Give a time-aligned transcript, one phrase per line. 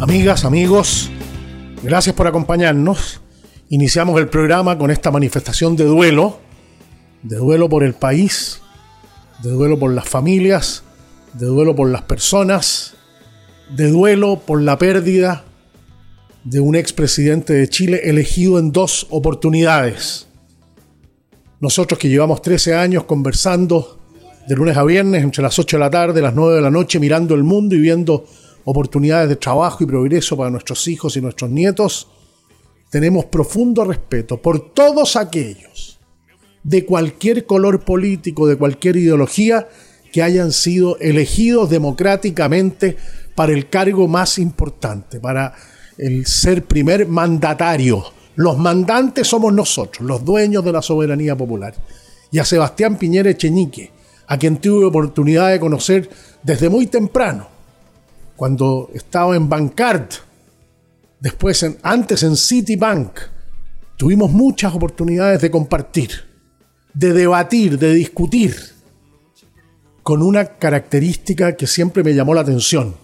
[0.00, 1.10] Amigas, amigos,
[1.82, 3.20] gracias por acompañarnos.
[3.68, 6.38] Iniciamos el programa con esta manifestación de duelo,
[7.24, 8.60] de duelo por el país,
[9.42, 10.84] de duelo por las familias,
[11.32, 12.94] de duelo por las personas,
[13.70, 15.44] de duelo por la pérdida
[16.44, 20.27] de un expresidente de Chile elegido en dos oportunidades.
[21.60, 23.98] Nosotros que llevamos 13 años conversando
[24.46, 27.00] de lunes a viernes entre las 8 de la tarde, las 9 de la noche,
[27.00, 28.24] mirando el mundo y viendo
[28.64, 32.08] oportunidades de trabajo y progreso para nuestros hijos y nuestros nietos,
[32.90, 35.98] tenemos profundo respeto por todos aquellos
[36.62, 39.68] de cualquier color político, de cualquier ideología,
[40.12, 42.96] que hayan sido elegidos democráticamente
[43.34, 45.54] para el cargo más importante, para
[45.98, 48.17] el ser primer mandatario.
[48.38, 51.74] Los mandantes somos nosotros, los dueños de la soberanía popular.
[52.30, 53.90] Y a Sebastián Piñera Echeñique,
[54.28, 56.08] a quien tuve oportunidad de conocer
[56.44, 57.48] desde muy temprano,
[58.36, 60.10] cuando estaba en Bancard,
[61.18, 63.18] después antes en Citibank,
[63.96, 66.10] tuvimos muchas oportunidades de compartir,
[66.94, 68.54] de debatir, de discutir,
[70.04, 72.94] con una característica que siempre me llamó la atención.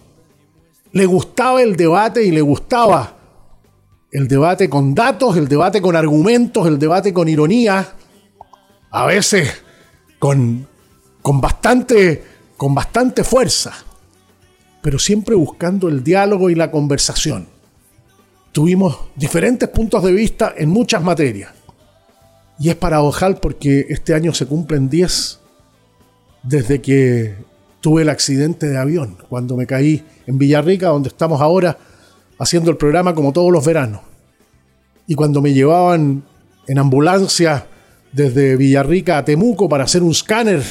[0.93, 3.15] Le gustaba el debate y le gustaba
[4.15, 7.87] el debate con datos, el debate con argumentos, el debate con ironía,
[8.91, 9.49] a veces
[10.19, 10.67] con,
[11.21, 12.23] con, bastante,
[12.57, 13.73] con bastante fuerza
[14.85, 17.47] pero siempre buscando el diálogo y la conversación.
[18.51, 21.49] Tuvimos diferentes puntos de vista en muchas materias.
[22.59, 25.39] Y es paradojal porque este año se cumplen 10
[26.43, 27.33] desde que
[27.81, 31.79] tuve el accidente de avión, cuando me caí en Villarrica, donde estamos ahora
[32.39, 34.01] haciendo el programa como todos los veranos.
[35.07, 36.23] Y cuando me llevaban
[36.67, 37.67] en ambulancia
[38.11, 40.63] desde Villarrica a Temuco para hacer un escáner,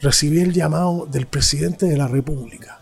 [0.00, 2.76] recibí el llamado del presidente de la República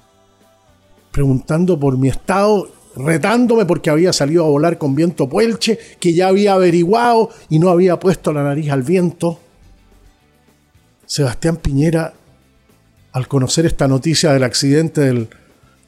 [1.14, 6.26] preguntando por mi estado, retándome porque había salido a volar con viento puelche, que ya
[6.26, 9.38] había averiguado y no había puesto la nariz al viento.
[11.06, 12.14] Sebastián Piñera,
[13.12, 15.28] al conocer esta noticia del accidente del,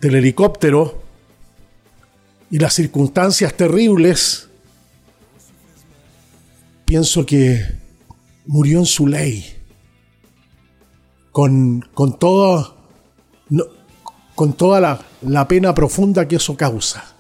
[0.00, 1.02] del helicóptero
[2.50, 4.48] y las circunstancias terribles,
[6.84, 7.66] pienso que
[8.46, 9.44] murió en su ley,
[11.32, 12.76] con, con todo,
[14.34, 17.14] con toda la, pena profunda que eso causa.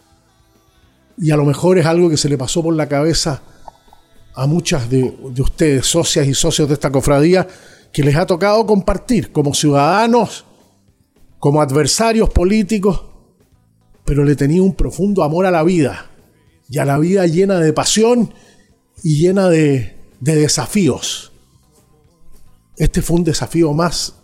[1.18, 3.42] Y a lo mejor es algo que se le pasó por la cabeza
[4.34, 7.48] a muchas de, de, ustedes, socias y socios de esta cofradía,
[7.92, 10.44] que les ha tocado compartir como ciudadanos,
[11.38, 13.00] como adversarios políticos,
[14.06, 16.10] pero le tenía un profundo amor a la vida,
[16.68, 18.32] y a la vida llena de pasión
[19.02, 21.32] y llena de, de desafíos.
[22.76, 24.14] Este fue un desafío más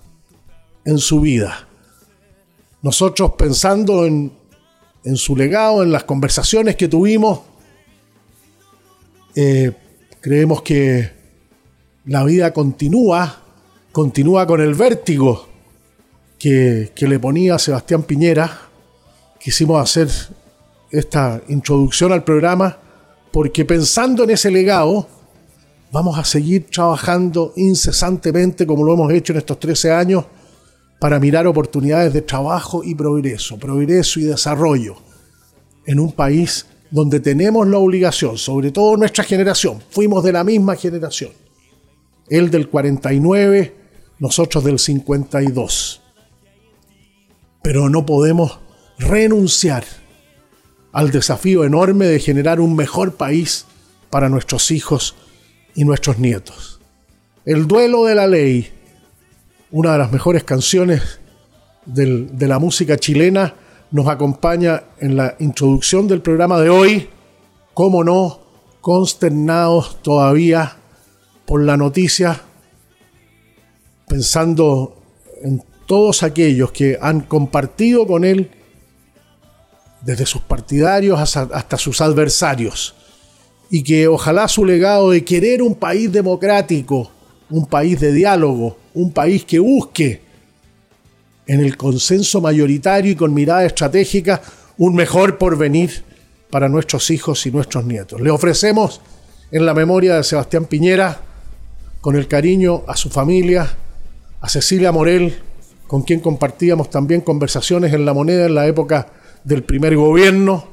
[0.85, 1.69] en su vida.
[2.83, 4.33] Nosotros pensando en,
[5.15, 7.41] su legado, en las conversaciones que tuvimos,
[9.35, 9.73] eh,
[10.21, 11.11] creemos que
[12.07, 13.43] la vida continúa,
[13.93, 15.49] continúa con el vértigo
[16.39, 18.72] que, que le ponía Sebastián Piñera.
[19.43, 20.09] Quisimos hacer
[20.93, 22.79] esta introducción al programa
[23.33, 25.09] porque pensando en ese legado,
[25.91, 30.25] vamos a seguir trabajando incesantemente como lo hemos hecho en estos 13 años
[31.01, 34.95] para mirar oportunidades de trabajo y progreso, progreso y desarrollo
[35.87, 40.77] en un país donde tenemos la obligación, sobre todo nuestra generación, fuimos de la misma
[40.77, 41.33] generación,
[42.29, 43.75] él del 49,
[44.21, 46.01] nosotros del 52.
[47.61, 48.61] Pero no podemos
[48.99, 49.85] renunciar
[50.93, 53.67] al desafío enorme de generar un mejor país
[54.11, 55.15] para nuestros hijos
[55.75, 56.81] y nuestros nietos.
[57.45, 58.71] El duelo de la ley
[59.73, 61.19] una de las mejores canciones
[61.87, 63.55] de la música chilena,
[63.91, 67.09] nos acompaña en la introducción del programa de hoy,
[67.75, 68.41] como no,
[68.81, 70.77] consternados todavía
[71.47, 72.41] por la noticia,
[74.07, 75.03] pensando
[75.43, 78.51] en todos aquellos que han compartido con él,
[80.03, 82.95] desde sus partidarios hasta, sus adversarios,
[83.71, 87.11] y que ojalá su legado de querer un país democrático,
[87.49, 90.21] un país de diálogo, un país que busque
[91.47, 94.43] en el consenso mayoritario y con mirada estratégica
[94.79, 96.05] un mejor porvenir
[96.51, 98.21] para nuestros hijos y nuestros nietos.
[98.21, 99.01] Le ofrecemos
[99.51, 101.21] en la memoria de Sebastián Piñera,
[102.01, 103.77] con el cariño a su familia,
[104.41, 105.39] a Cecilia Morel,
[105.87, 109.07] con quien compartíamos también conversaciones en la moneda en la época
[109.45, 110.65] del primer gobierno,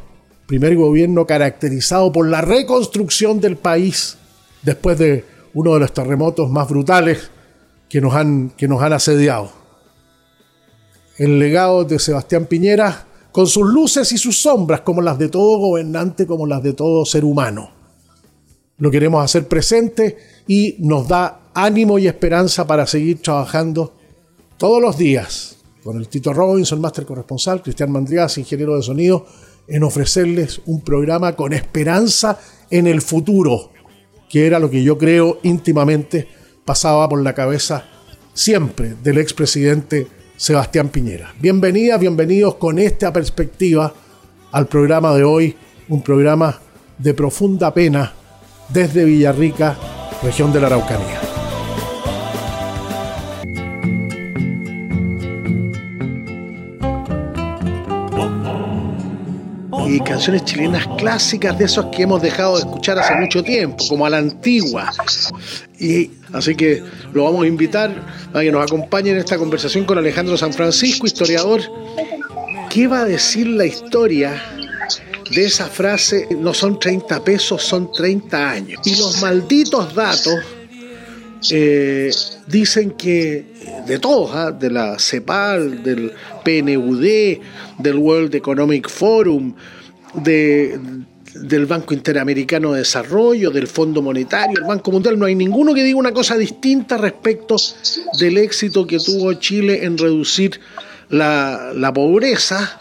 [0.46, 4.18] primer gobierno caracterizado por la reconstrucción del país
[4.62, 7.32] después de uno de los terremotos más brutales
[7.88, 9.52] que nos han, que nos han asediado.
[11.18, 15.58] El legado de Sebastián Piñera, con sus luces y sus sombras, como las de todo
[15.58, 17.72] gobernante, como las de todo ser humano.
[18.78, 20.18] Lo queremos hacer presente
[20.48, 23.94] y nos da ánimo y esperanza para seguir trabajando
[24.58, 25.59] todos los días
[25.90, 29.26] con el Tito Robinson, máster corresponsal, Cristian Mandriás, ingeniero de sonido,
[29.68, 32.38] en ofrecerles un programa con esperanza
[32.70, 33.72] en el futuro,
[34.30, 36.28] que era lo que yo creo íntimamente
[36.64, 37.86] pasaba por la cabeza
[38.36, 40.06] siempre del expresidente
[40.38, 41.34] Sebastián Piñera.
[41.40, 43.92] Bienvenida, bienvenidos con esta perspectiva
[44.52, 45.56] al programa de hoy,
[45.88, 46.60] un programa
[47.00, 48.14] de profunda pena
[48.72, 49.76] desde Villarrica,
[50.22, 51.29] región de la Araucanía.
[59.90, 64.06] Y canciones chilenas clásicas de esos que hemos dejado de escuchar hace mucho tiempo, como
[64.06, 64.92] a la antigua.
[65.80, 67.92] Y así que lo vamos a invitar
[68.32, 71.62] a que nos acompañe en esta conversación con Alejandro San Francisco, historiador.
[72.70, 74.40] ¿Qué va a decir la historia
[75.32, 78.82] de esa frase, no son 30 pesos, son 30 años?
[78.86, 80.36] Y los malditos datos
[81.50, 82.12] eh,
[82.46, 83.46] dicen que
[83.88, 84.52] de todos, ¿ah?
[84.52, 86.14] de la CEPAL, del
[86.44, 87.40] PNUD,
[87.80, 89.56] del World Economic Forum,
[90.14, 90.80] de,
[91.36, 95.84] del Banco Interamericano de Desarrollo, del Fondo Monetario, el Banco Mundial, no hay ninguno que
[95.84, 97.56] diga una cosa distinta respecto
[98.20, 100.60] del éxito que tuvo Chile en reducir
[101.10, 102.80] la, la pobreza,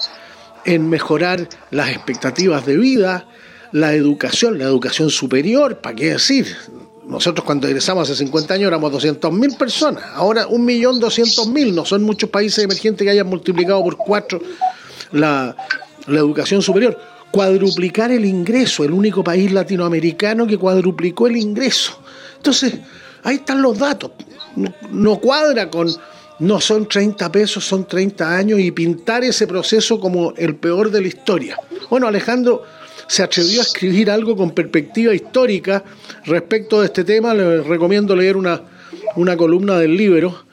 [0.65, 3.29] en mejorar las expectativas de vida,
[3.73, 6.47] la educación, la educación superior, ¿para qué decir?
[7.07, 12.65] Nosotros cuando egresamos hace 50 años éramos 200.000 personas, ahora 1.200.000, no son muchos países
[12.65, 14.41] emergentes que hayan multiplicado por cuatro
[15.13, 15.55] la
[16.07, 16.99] educación superior
[17.31, 22.01] cuadruplicar el ingreso, el único país latinoamericano que cuadruplicó el ingreso.
[22.37, 22.75] Entonces,
[23.23, 24.13] ahí están los datos.
[24.91, 25.89] No, cuadra con,
[26.39, 31.01] no son 30 pesos, son 30 años y pintar ese proceso como el peor de
[31.01, 31.59] la historia.
[31.91, 32.65] Bueno, Alejandro
[33.07, 35.85] se atrevió a escribir algo con perspectiva histórica
[36.25, 37.35] respecto de este tema.
[37.35, 38.63] Les recomiendo leer una,
[39.17, 40.47] una columna del libro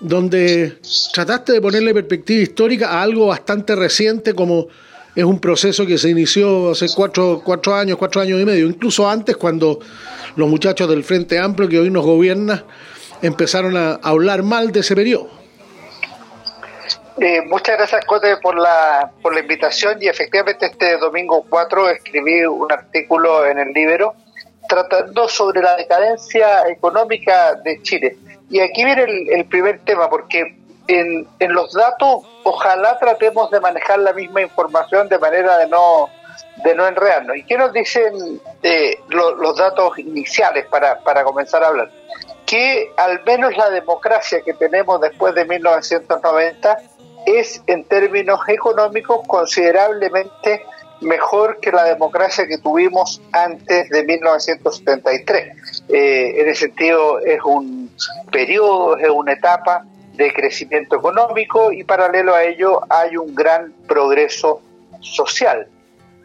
[0.00, 0.78] donde
[1.12, 4.68] trataste de ponerle perspectiva histórica a algo bastante reciente como
[5.16, 9.08] es un proceso que se inició hace cuatro, cuatro años, cuatro años y medio, incluso
[9.08, 9.80] antes cuando
[10.36, 12.64] los muchachos del Frente Amplio que hoy nos gobierna
[13.22, 15.30] empezaron a hablar mal de ese periodo.
[17.18, 22.44] Eh, muchas gracias, Cote, por la, por la invitación y efectivamente este domingo 4 escribí
[22.44, 24.14] un artículo en el Libro
[24.68, 28.18] tratando sobre la decadencia económica de Chile.
[28.50, 30.56] Y aquí viene el, el primer tema, porque
[30.88, 36.08] en, en los datos, ojalá tratemos de manejar la misma información de manera de no
[36.64, 37.36] de no enredarnos.
[37.36, 41.90] ¿Y qué nos dicen de los datos iniciales para, para comenzar a hablar?
[42.44, 46.78] Que al menos la democracia que tenemos después de 1990
[47.26, 50.64] es en términos económicos considerablemente
[51.00, 55.84] mejor que la democracia que tuvimos antes de 1973.
[55.88, 57.90] Eh, en ese sentido es un
[58.30, 59.84] periodo, es una etapa
[60.16, 64.62] de crecimiento económico y paralelo a ello hay un gran progreso
[65.00, 65.68] social.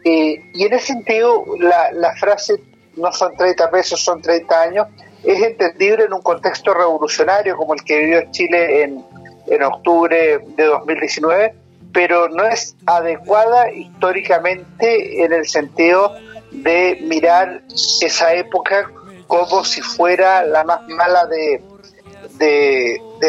[0.04, 2.60] y en ese sentido, la, la, frase
[2.96, 4.86] no son 30 pesos, son 30 años,
[5.22, 9.04] es entendible en un contexto revolucionario como el que vivió Chile en,
[9.46, 11.54] en octubre de 2019,
[11.92, 16.16] pero no es adecuada históricamente en el sentido
[16.50, 17.62] de mirar
[18.00, 18.90] esa época
[19.26, 21.62] como si fuera la más mala de,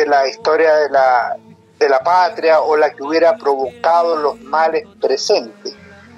[0.05, 1.37] la historia de la,
[1.79, 5.75] de la patria o la que hubiera provocado los males presentes.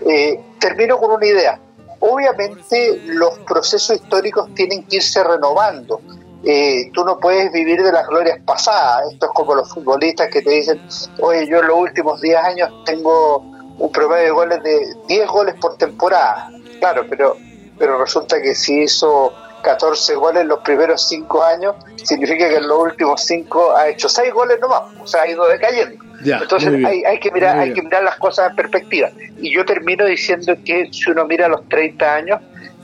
[0.07, 1.59] Eh, termino con una idea.
[1.99, 6.01] Obviamente los procesos históricos tienen que irse renovando.
[6.43, 9.11] Eh, tú no puedes vivir de las glorias pasadas.
[9.11, 10.81] Esto es como los futbolistas que te dicen,
[11.19, 13.37] oye, yo en los últimos 10 años tengo
[13.77, 16.49] un promedio de goles de 10 goles por temporada.
[16.79, 17.35] Claro, pero,
[17.77, 19.33] pero resulta que si eso
[19.65, 24.07] 14 goles en los primeros 5 años, significa que en los últimos 5 ha hecho
[24.07, 26.05] 6 goles nomás, o sea, ha ido decayendo.
[26.23, 29.09] Entonces hay, hay, que mirar, hay que mirar las cosas en perspectiva.
[29.39, 32.39] Y yo termino diciendo que si uno mira los 30 años,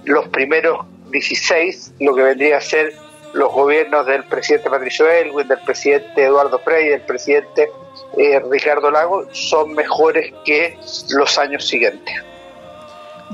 [0.05, 2.93] los primeros 16, lo que vendría a ser
[3.33, 7.69] los gobiernos del presidente Patricio Elwin, del presidente Eduardo Frey, del presidente
[8.17, 10.77] eh, Ricardo Lago, son mejores que
[11.11, 12.13] los años siguientes.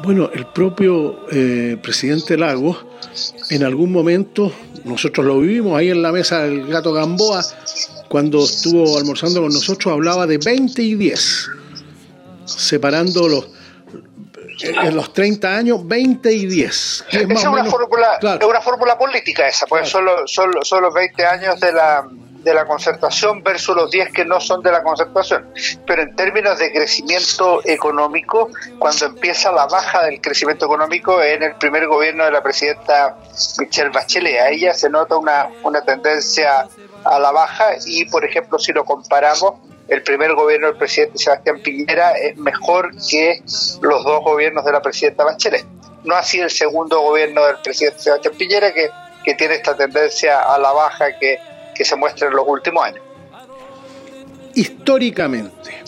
[0.04, 2.78] Bueno, el propio eh, presidente Lago,
[3.50, 4.52] en algún momento,
[4.84, 7.44] nosotros lo vivimos ahí en la mesa del gato Gamboa,
[8.08, 11.50] cuando estuvo almorzando con nosotros, hablaba de 20 y 10,
[12.46, 13.50] separando los,
[14.62, 17.06] en los 30 años, 20 y 10.
[17.12, 22.08] Es, una, fórmula, una fórmula política esa, pues son, son los 20 años de la,
[22.48, 25.52] de la concertación versus los 10 que no son de la concertación.
[25.86, 28.50] Pero en términos de crecimiento económico,
[28.80, 33.18] cuando empieza la baja del crecimiento económico en el primer gobierno de la presidenta
[33.60, 36.70] Michelle Bachelet, a ella se nota una, una tendencia
[37.04, 39.56] a la baja y, por ejemplo, si lo comparamos,
[39.90, 43.42] el primer gobierno del presidente Sebastián Piñera es mejor que
[43.82, 45.66] los dos gobiernos de la presidenta Bachelet.
[46.06, 48.90] No así el segundo gobierno del presidente Sebastián Piñera, que,
[49.26, 51.40] que tiene esta tendencia a la baja que,
[51.78, 53.02] que se muestra en los últimos años.
[54.56, 55.84] Históricamente,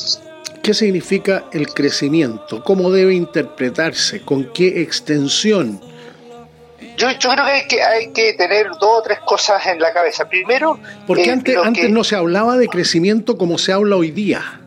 [0.62, 2.64] ¿qué significa el crecimiento?
[2.64, 4.22] ¿Cómo debe interpretarse?
[4.22, 5.82] ¿Con qué extensión?
[6.96, 9.92] Yo, yo creo que hay, que hay que tener dos o tres cosas en la
[9.94, 10.30] cabeza.
[10.30, 10.78] Primero,
[11.08, 14.60] porque eh, antes, antes no se hablaba de crecimiento como se habla hoy día.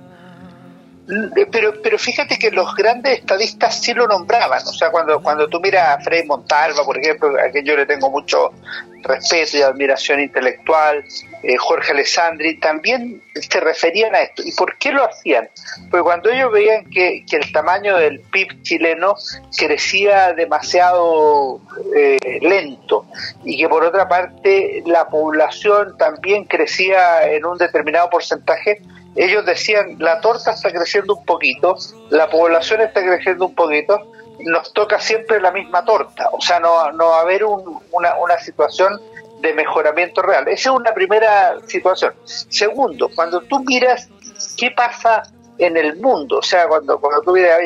[1.51, 4.63] Pero, pero fíjate que los grandes estadistas sí lo nombraban.
[4.67, 7.87] O sea, cuando, cuando tú miras a Frei Montalva, por ejemplo, a quien yo le
[7.87, 8.53] tengo mucho
[9.03, 11.05] respeto y admiración intelectual,
[11.43, 14.43] eh, Jorge Alessandri, también se referían a esto.
[14.45, 15.49] ¿Y por qué lo hacían?
[15.91, 19.17] Pues cuando ellos veían que, que el tamaño del PIB chileno
[19.59, 21.61] crecía demasiado
[21.97, 23.07] eh, lento
[23.45, 28.81] y que por otra parte la población también crecía en un determinado porcentaje,
[29.17, 31.77] ellos decían, la torta está creciendo un poquito,
[32.11, 36.71] la población está creciendo un poquito, nos toca siempre la misma torta, o sea, no,
[36.71, 39.01] va a haber una, una situación
[39.41, 40.49] de mejoramiento real.
[40.49, 42.15] Esa es una primera situación.
[42.25, 44.09] Segundo, cuando tú miras
[44.57, 45.23] qué pasa
[45.59, 47.59] en el mundo, o sea, cuando, cuando tú miras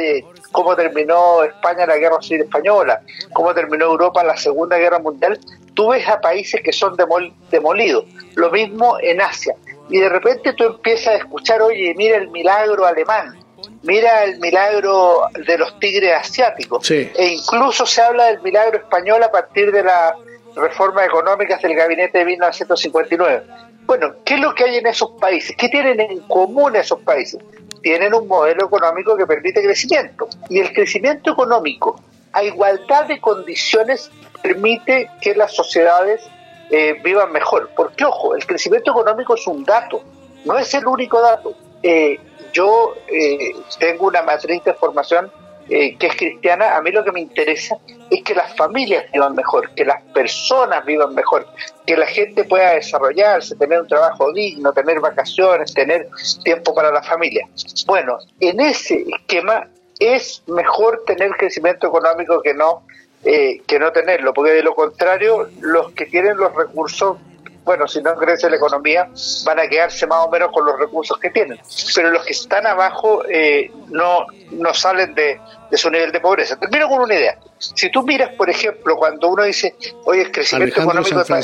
[0.52, 3.00] cómo terminó España la guerra civil española,
[3.32, 5.38] cómo terminó Europa la Segunda Guerra Mundial,
[5.74, 6.96] tú ves a países que son
[7.50, 8.04] demolidos.
[8.34, 9.54] Lo mismo en Asia
[9.88, 13.38] y de repente tú empiezas a escuchar, oye, mira el milagro alemán,
[13.82, 19.30] mira el milagro de los tigres asiáticos, e incluso se habla del milagro español a
[19.30, 20.14] partir de las
[20.56, 23.42] reformas económicas del gabinete de 1959.
[23.86, 25.54] Bueno, ¿qué es lo que hay en esos países?
[25.56, 27.40] ¿Qué tienen en común esos países?
[27.82, 30.28] Tienen un modelo económico que permite crecimiento.
[30.48, 32.00] Y el crecimiento económico,
[32.32, 34.10] a igualdad de condiciones,
[34.42, 36.20] permite que las sociedades
[36.70, 37.70] eh, vivan mejor.
[37.76, 40.02] Porque, ojo, el crecimiento económico es un dato,
[40.44, 41.54] no es el único dato.
[41.82, 42.18] Eh,
[42.52, 45.30] yo eh, tengo una matriz de formación
[45.68, 47.76] que es cristiana, a mí lo que me interesa
[48.08, 51.44] es que las familias vivan mejor, que las personas vivan mejor,
[51.84, 56.08] que la gente pueda desarrollarse, tener un trabajo digno, tener vacaciones, tener
[56.44, 57.48] tiempo para la familia.
[57.84, 59.68] Bueno, en ese esquema
[59.98, 62.82] es mejor tener crecimiento económico que no
[63.28, 67.16] eh, que no tenerlo, porque de lo contrario, los que tienen los recursos,
[67.64, 69.08] bueno, si no crece la economía,
[69.44, 71.58] van a quedarse más o menos con los recursos que tienen.
[71.92, 75.40] Pero los que están abajo eh, no, no salen de,
[75.72, 76.56] su nivel de pobreza.
[76.56, 77.36] Termino con una idea.
[77.58, 81.24] Si tú miras, por ejemplo, cuando uno dice, oye, el crecimiento económico...
[81.24, 81.42] Tan,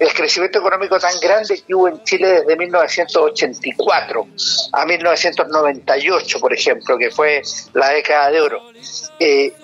[0.00, 4.26] el crecimiento económico tan grande que hubo en Chile desde 1984
[4.72, 7.40] a 1998, por ejemplo, que fue
[7.72, 8.60] la década de oro.
[9.18, 9.54] Eh,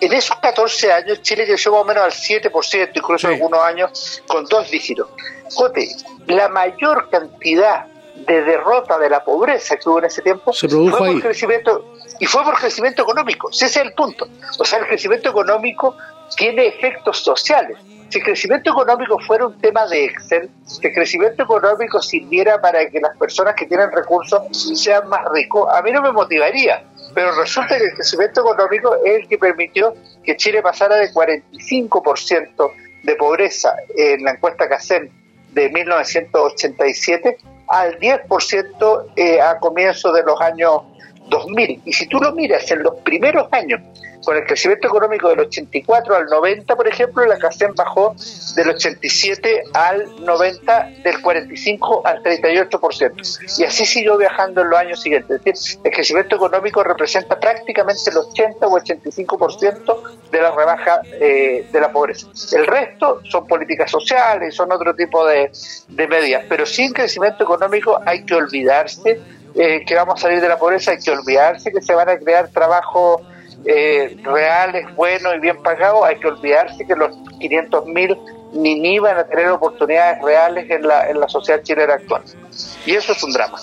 [0.00, 4.44] en esos 14 años Chile creció más o menos al 7%, incluso algunos años con
[4.46, 5.08] dos dígitos.
[5.54, 5.88] Jote,
[6.26, 7.86] la mayor cantidad
[8.26, 12.26] de derrota de la pobreza que hubo en ese tiempo Se fue por crecimiento y
[12.26, 13.50] fue por crecimiento económico.
[13.50, 14.28] Ese es el punto.
[14.58, 15.96] O sea, el crecimiento económico
[16.36, 17.78] tiene efectos sociales.
[18.10, 22.88] Si el crecimiento económico fuera un tema de Excel, si el crecimiento económico sirviera para
[22.90, 24.42] que las personas que tienen recursos
[24.74, 29.20] sean más ricos, a mí no me motivaría pero resulta que el crecimiento económico es
[29.20, 35.10] el que permitió que Chile pasara de 45% de pobreza en la encuesta CACEN
[35.52, 37.38] de 1987
[37.68, 40.82] al 10% eh, a comienzos de los años
[41.30, 41.82] 2000.
[41.84, 43.80] Y si tú lo miras en los primeros años
[44.24, 48.14] con el crecimiento económico del 84 al 90, por ejemplo, la CACEN bajó
[48.54, 53.58] del 87 al 90, del 45 al 38%.
[53.58, 55.38] Y así siguió viajando en los años siguientes.
[55.38, 61.66] Es decir, el crecimiento económico representa prácticamente el 80 o 85% de la rebaja eh,
[61.72, 62.26] de la pobreza.
[62.52, 65.50] El resto son políticas sociales, son otro tipo de,
[65.88, 66.44] de medidas.
[66.48, 69.20] Pero sin crecimiento económico hay que olvidarse
[69.62, 72.16] eh, que vamos a salir de la pobreza, hay que olvidarse que se van a
[72.16, 73.20] crear trabajos
[73.66, 78.18] eh, reales, buenos y bien pagados, hay que olvidarse que los 500.000
[78.54, 82.22] ni ni van a tener oportunidades reales en la, en la sociedad chilena actual.
[82.86, 83.58] Y eso es un drama.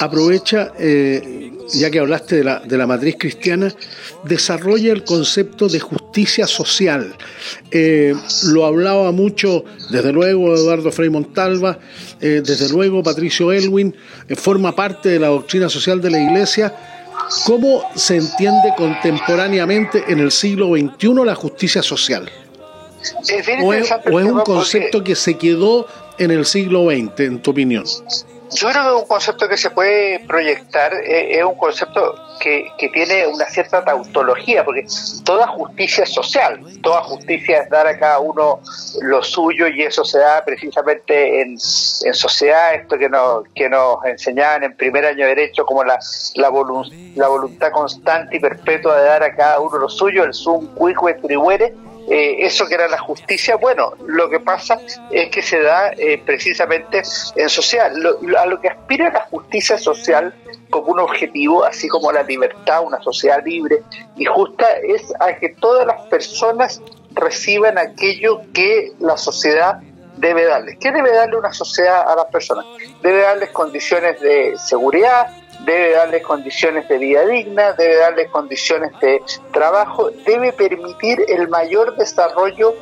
[0.00, 3.72] Aprovecha, eh, ya que hablaste de la, de la matriz cristiana,
[4.24, 7.14] desarrolla el concepto de justicia social.
[7.70, 11.78] Eh, lo hablaba mucho, desde luego, Eduardo Frei Montalva,
[12.20, 13.94] eh, desde luego Patricio Elwin,
[14.36, 16.74] forma parte de la doctrina social de la Iglesia.
[17.44, 22.30] ¿Cómo se entiende contemporáneamente en el siglo XXI la justicia social?
[23.62, 25.86] ¿O es, un concepto que se quedó
[26.18, 27.84] en el siglo XX, en tu opinión?
[28.52, 32.88] Yo creo que un concepto que se puede proyectar, eh, es un concepto que, que,
[32.90, 34.86] tiene una cierta tautología, porque
[35.24, 38.60] toda justicia es social, toda justicia es dar a cada uno
[39.02, 44.04] lo suyo y eso se da precisamente en, en sociedad, esto que nos, que nos
[44.04, 45.98] enseñaban en primer año de derecho como la,
[46.36, 46.50] la,
[47.16, 51.14] la voluntad constante y perpetua de dar a cada uno lo suyo, el sum cuique
[51.14, 51.74] tribuere,
[52.08, 56.22] eh, eso que era la justicia, bueno, lo que pasa es que se da eh,
[56.24, 57.02] precisamente
[57.34, 57.94] en social.
[58.38, 60.32] a lo que aspira la justicia social
[60.70, 63.82] como un objetivo, así como la libertad, una sociedad libre
[64.16, 66.80] y justa, es a que todas las personas
[67.12, 69.80] reciban aquello que la sociedad
[70.16, 70.76] debe darles.
[70.78, 72.64] ¿Qué debe darle una sociedad a las personas?
[73.02, 75.28] Debe darles condiciones de seguridad,
[75.60, 79.22] debe darle condiciones de vida digna, debe darle condiciones de
[79.52, 82.74] trabajo, debe permitir el mayor desarrollo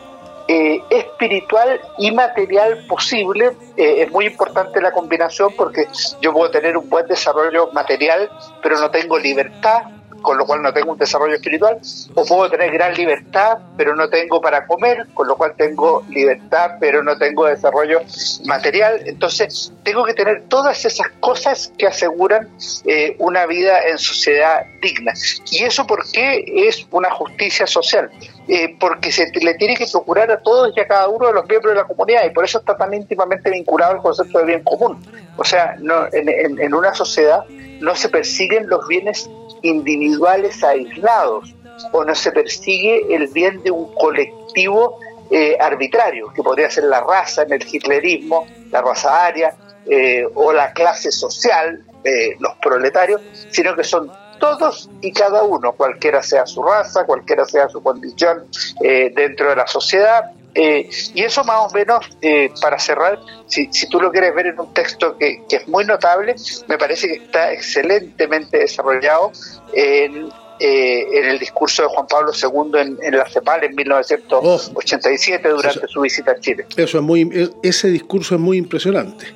[0.46, 3.52] eh, espiritual y material posible.
[3.76, 5.86] Eh, es muy importante la combinación porque
[6.20, 8.30] yo puedo tener un buen desarrollo material,
[8.62, 9.84] pero no tengo libertad,
[10.24, 11.78] con lo cual no tengo un desarrollo espiritual,
[12.14, 16.72] o puedo tener gran libertad, pero no tengo para comer, con lo cual tengo libertad,
[16.80, 18.00] pero no tengo desarrollo
[18.46, 19.02] material.
[19.04, 22.48] Entonces, tengo que tener todas esas cosas que aseguran
[22.86, 25.12] eh, una vida en sociedad digna.
[25.50, 28.10] ¿Y eso por qué es una justicia social?
[28.48, 31.46] Eh, porque se le tiene que procurar a todos y a cada uno de los
[31.46, 34.64] miembros de la comunidad y por eso está tan íntimamente vinculado al concepto de bien
[34.64, 35.04] común.
[35.36, 37.44] O sea, no, en, en una sociedad
[37.80, 39.28] no se persiguen los bienes
[39.62, 41.54] individuales aislados
[41.92, 44.98] o no se persigue el bien de un colectivo
[45.30, 49.54] eh, arbitrario, que podría ser la raza en el hitlerismo, la raza aria
[49.86, 55.72] eh, o la clase social, eh, los proletarios, sino que son todos y cada uno,
[55.72, 58.46] cualquiera sea su raza, cualquiera sea su condición
[58.80, 63.88] dentro de la sociedad, eh, y eso más o menos, eh, para cerrar, si, si,
[63.88, 66.36] tú lo quieres ver en un texto que, que, es muy notable,
[66.68, 69.32] me parece que está excelentemente desarrollado
[69.72, 70.28] en,
[70.60, 75.88] eh, en el discurso de Juan Pablo II en, en la CEPAL en 1987 durante
[75.88, 76.66] su visita a Chile.
[76.76, 79.26] Eso es muy, ese discurso es muy impresionante.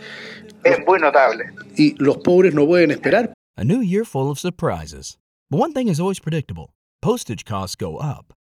[0.62, 1.46] Es muy notable.
[1.76, 3.32] Y los pobres no pueden esperar.
[3.56, 5.18] A new year full of surprises.
[5.50, 6.70] But one thing is always predictable.
[7.02, 8.37] Postage costs go up.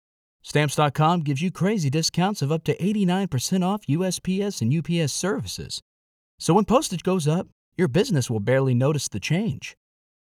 [0.46, 5.82] Stamps.com gives you crazy discounts of up to 89% off USPS and UPS services.
[6.38, 9.76] So when postage goes up, your business will barely notice the change.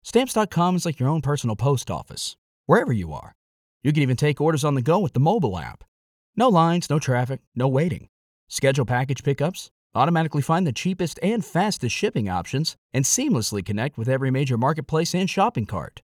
[0.04, 3.34] Stamps.com is like your own personal post office, wherever you are.
[3.82, 5.84] You can even take orders on the go with the mobile app.
[6.34, 8.08] No lines, no traffic, no waiting.
[8.48, 14.08] Schedule package pickups, automatically find the cheapest and fastest shipping options, and seamlessly connect with
[14.08, 16.00] every major marketplace and shopping cart.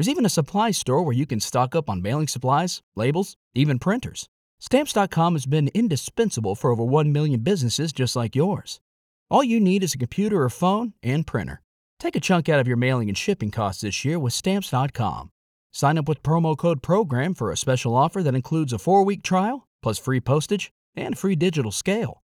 [0.00, 3.78] There's even a supply store where you can stock up on mailing supplies, labels, even
[3.78, 4.30] printers.
[4.58, 8.80] Stamps.com has been indispensable for over 1 million businesses just like yours.
[9.28, 11.60] All you need is a computer or phone and printer.
[11.98, 15.32] Take a chunk out of your mailing and shipping costs this year with Stamps.com.
[15.70, 19.22] Sign up with promo code PROGRAM for a special offer that includes a four week
[19.22, 22.22] trial, plus free postage and free digital scale.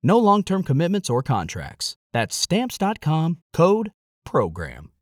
[0.00, 1.96] No long term commitments or contracts.
[2.12, 3.90] That's Stamps.com code
[4.24, 4.92] PROGRAM.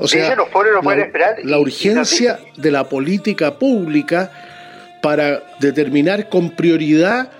[0.00, 0.36] O sea,
[1.42, 4.30] la, urgencia de la política pública
[5.02, 7.30] para determinar con prioridad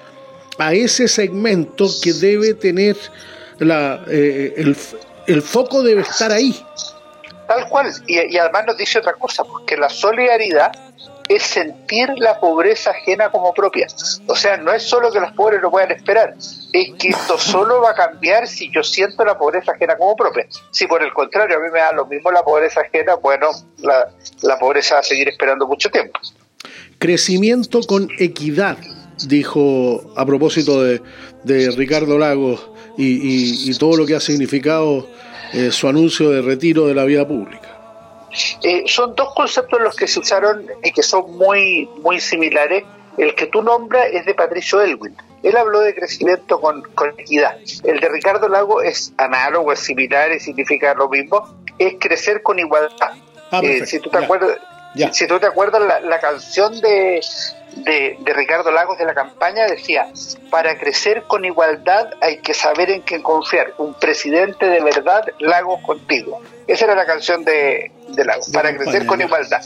[0.58, 2.96] a ese segmento que debe tener
[3.58, 4.76] la, eh, el,
[5.28, 6.60] el, foco debe estar ahí.
[7.46, 10.72] Tal cual, y, y además nos dice otra cosa, porque la solidaridad
[11.28, 13.86] es sentir la pobreza ajena como propia.
[14.26, 16.34] O sea, no es solo que los pobres no puedan esperar,
[16.72, 20.46] es que esto solo va a cambiar si yo siento la pobreza ajena como propia.
[20.70, 24.10] Si por el contrario a mí me da lo mismo la pobreza ajena, bueno, la,
[24.42, 26.18] la pobreza va a seguir esperando mucho tiempo.
[26.98, 28.76] Crecimiento con equidad,
[29.26, 31.00] dijo a propósito de,
[31.44, 35.08] de Ricardo Lagos y, y, todo lo que ha significado
[35.52, 37.67] eh, su anuncio de retiro de la vida pública.
[38.62, 42.84] Eh, son dos conceptos los que se usaron y que son muy, muy similares.
[43.16, 45.16] El que tú nombras es de Patricio Elwin.
[45.42, 47.58] Él habló de crecimiento con, con equidad.
[47.84, 51.42] El de Ricardo Lago es análogo, es similar y significa lo mismo.
[51.78, 53.12] Es crecer con igualdad.
[53.50, 54.58] Ah, eh, si tú te acuerdas,
[55.12, 57.20] si tú te acuerdas la, la canción de,
[57.76, 60.08] de, Ricardo Lagos de la campaña decía,
[60.50, 63.74] para crecer con igualdad hay que saber en quién confiar.
[63.78, 66.40] Un presidente de verdad, Lagos contigo.
[66.66, 69.62] Esa era la canción de, de Lagos, para crecer con igualdad.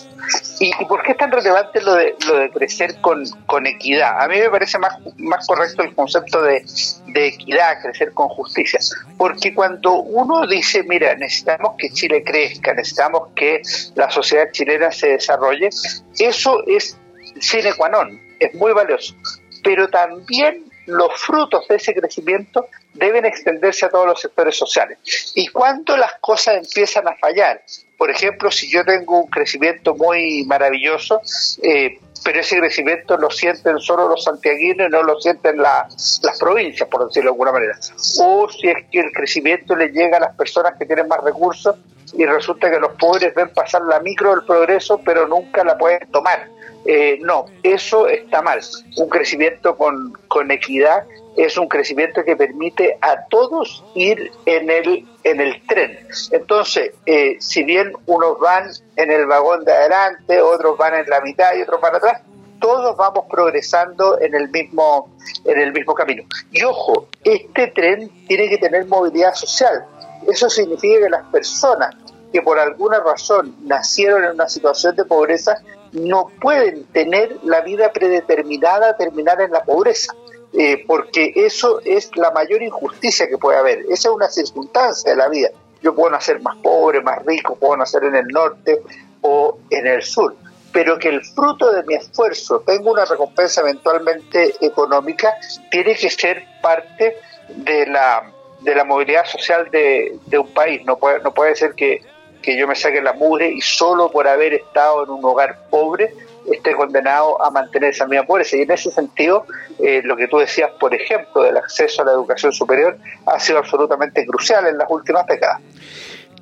[0.61, 4.23] ¿Y, por qué es tan relevante lo de, lo de crecer con, con equidad?
[4.23, 6.65] A mí me parece más, más correcto el concepto de,
[7.09, 8.79] de equidad, crecer con justicia.
[9.19, 13.63] Porque cuando uno dice, mira, necesitamos que Chile crezca, necesitamos que
[13.97, 15.71] la sociedad chilena se desarrolle,
[16.19, 16.97] eso es
[17.43, 19.15] sine qua non, es muy valioso.
[19.63, 24.99] Pero también los frutos de ese crecimiento deben extenderse a todos los sectores sociales.
[25.35, 27.63] Y cuando las cosas empiezan a fallar,
[27.97, 31.21] por ejemplo, si yo tengo un crecimiento muy maravilloso,
[31.63, 37.07] eh, pero ese crecimiento lo sienten solo los santiaguinos no lo sienten las provincias, por
[37.07, 37.79] decirlo de alguna manera.
[38.21, 41.77] O si es que el crecimiento le llega a las personas que tienen más recursos
[42.15, 46.07] y resulta que los pobres ven pasar la micro del progreso, pero nunca la pueden
[46.11, 46.49] tomar.
[46.85, 48.61] Eh, no, eso está mal.
[48.97, 51.05] Un crecimiento con, con equidad
[51.37, 55.99] es un crecimiento que permite a todos ir en el, en el tren.
[56.31, 61.21] Entonces, eh, si bien unos van en el vagón de adelante, otros van en la
[61.21, 62.21] mitad y otros van atrás,
[62.61, 65.11] todos vamos progresando en el mismo,
[65.45, 66.23] en el mismo camino.
[66.53, 69.85] Y ojo, este tren tiene que tener movilidad social.
[70.29, 71.95] Eso significa que las personas
[72.33, 75.57] que por alguna razón nacieron en una situación de pobreza
[75.93, 80.15] no pueden tener la vida predeterminada terminar en la pobreza.
[80.55, 83.81] Eh, porque eso es la mayor injusticia que puede haber.
[83.91, 85.49] Esa es una circunstancia de la vida.
[85.81, 88.81] Yo puedo nacer más pobre, más rico, puedo nacer en el norte
[89.23, 90.37] o en el sur,
[90.73, 95.35] pero que el fruto de mi esfuerzo tenga una recompensa eventualmente económica,
[95.71, 97.17] tiene que ser parte
[97.49, 100.85] de la, de la movilidad social de, de un país.
[100.85, 102.03] No puede, no puede ser que
[102.43, 106.13] que yo me saque la mugre y solo por haber estado en un hogar pobre
[106.51, 108.57] esté condenado a mantener esa misma pobreza.
[108.57, 109.47] Y en ese sentido,
[109.79, 113.59] eh, lo que tú decías, por ejemplo, del acceso a la educación superior, ha sido
[113.59, 115.61] absolutamente crucial en las últimas décadas.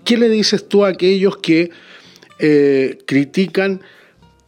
[0.04, 1.70] ¿Qué le dices tú a aquellos que
[2.38, 3.82] eh, critican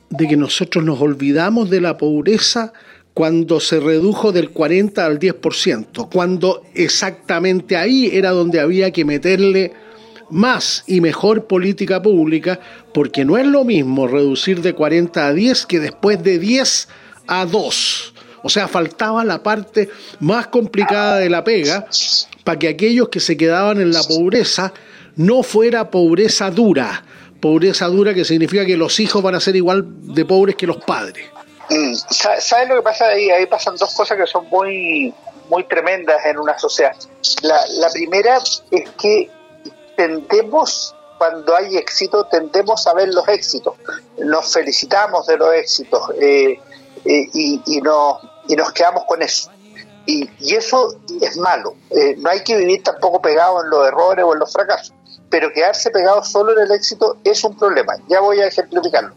[0.08, 2.72] de que nosotros nos olvidamos de la pobreza
[3.14, 9.72] cuando se redujo del 40 al 10%, cuando exactamente ahí era donde había que meterle
[10.32, 12.58] más y mejor política pública,
[12.94, 16.88] porque no es lo mismo reducir de 40 a 10 que después de 10
[17.28, 18.14] a 2.
[18.42, 19.90] O sea, faltaba la parte
[20.20, 21.86] más complicada de la pega
[22.44, 24.72] para que aquellos que se quedaban en la pobreza
[25.16, 27.04] no fuera pobreza dura.
[27.40, 30.78] Pobreza dura que significa que los hijos van a ser igual de pobres que los
[30.78, 31.26] padres.
[31.68, 33.30] Mm, ¿Sabes lo que pasa ahí?
[33.30, 35.12] Ahí pasan dos cosas que son muy,
[35.50, 36.96] muy tremendas en una sociedad.
[37.42, 38.38] La, la primera
[38.70, 39.30] es que
[39.96, 43.74] tendemos, cuando hay éxito, tendemos a ver los éxitos,
[44.18, 46.60] nos felicitamos de los éxitos eh,
[47.04, 49.50] eh, y, y, nos, y nos quedamos con eso.
[50.04, 51.74] Y, y eso es malo.
[51.90, 54.92] Eh, no hay que vivir tampoco pegado en los errores o en los fracasos,
[55.30, 57.94] pero quedarse pegado solo en el éxito es un problema.
[58.08, 59.14] Ya voy a ejemplificarlo.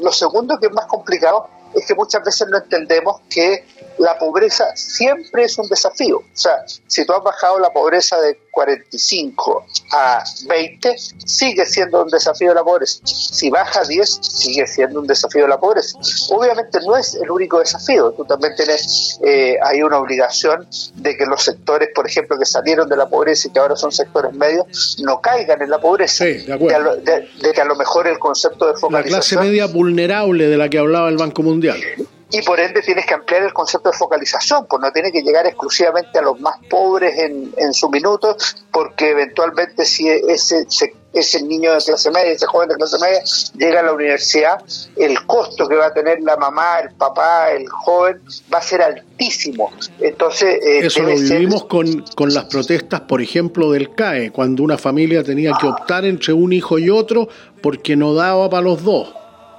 [0.00, 3.64] lo segundo que es más complicado es que muchas veces no entendemos que
[3.98, 6.18] la pobreza siempre es un desafío.
[6.18, 12.08] O sea, si tú has bajado la pobreza de 45 a 20, sigue siendo un
[12.08, 13.00] desafío de la pobreza.
[13.04, 15.98] Si baja a 10, sigue siendo un desafío de la pobreza.
[16.30, 18.12] Obviamente no es el único desafío.
[18.12, 22.88] Tú también tienes, eh, hay una obligación de que los sectores, por ejemplo, que salieron
[22.88, 26.24] de la pobreza y que ahora son sectores medios, no caigan en la pobreza.
[26.24, 26.96] Sí, de, acuerdo.
[26.96, 29.12] De, de, que a lo mejor el concepto de focalización...
[29.12, 31.80] La clase media vulnerable de la que hablaba el Banco Mundial
[32.34, 35.46] y por ende tienes que ampliar el concepto de focalización, pues no tiene que llegar
[35.46, 38.36] exclusivamente a los más pobres en, en su minuto,
[38.72, 40.66] porque eventualmente si ese,
[41.12, 43.22] ese niño de clase media, ese joven de clase media
[43.56, 44.60] llega a la universidad,
[44.96, 48.20] el costo que va a tener la mamá, el papá, el joven
[48.52, 49.72] va a ser altísimo.
[50.00, 54.76] Entonces, eh, Eso lo vivimos con, con las protestas, por ejemplo, del CAE, cuando una
[54.76, 57.28] familia tenía que optar entre un hijo y otro
[57.62, 59.14] porque no daba para los dos.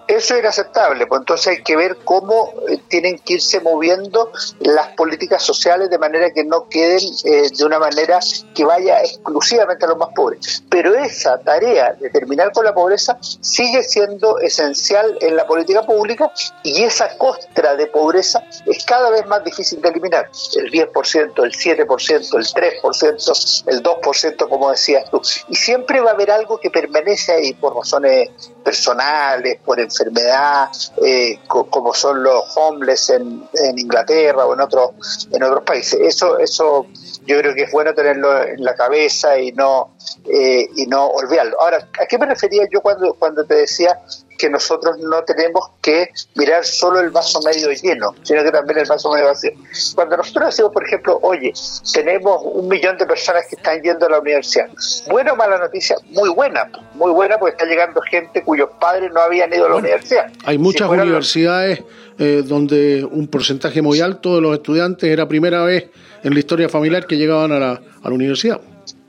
[0.08, 4.90] Eso es inaceptable, pues entonces hay que ver cómo eh, tienen que irse moviendo las
[4.90, 8.20] políticas sociales de manera que no queden eh, de una manera
[8.54, 10.64] que vaya exclusivamente a los más pobres.
[10.70, 16.32] Pero esa tarea de terminar con la pobreza sigue siendo esencial en la política pública
[16.62, 20.30] y esa costra de pobreza es cada vez más difícil de eliminar.
[20.56, 25.20] El 10%, el 7%, el 3%, el 2%, como decías tú.
[25.50, 28.30] Y siempre va a haber algo que permanece ahí por razones
[28.66, 30.70] personales, por enfermedad,
[31.06, 34.90] eh, como son los homeless en, en, Inglaterra o en otros
[35.32, 36.00] en otros países.
[36.02, 36.88] Eso eso
[37.28, 41.62] yo creo que es bueno tenerlo en la cabeza y no eh, y no olvidarlo.
[41.62, 44.00] Ahora, ¿a qué me refería yo cuando cuando te decía
[44.38, 48.86] que nosotros no tenemos que mirar solo el vaso medio lleno, sino que también el
[48.88, 49.52] vaso medio vacío.
[49.96, 51.54] Cuando nosotros decimos, por ejemplo, oye,
[51.94, 54.70] tenemos un millón de personas que están yendo a la universidad,
[55.10, 59.22] buena o mala noticia, muy buena, muy buena porque está llegando gente cuyos padres no
[59.22, 60.32] habían ido a la universidad.
[60.46, 61.84] Hay muchas universidades
[62.18, 65.90] eh, donde un porcentaje muy alto de los estudiantes era primera vez
[66.24, 68.60] en la historia familiar que llegaban a la, a la universidad.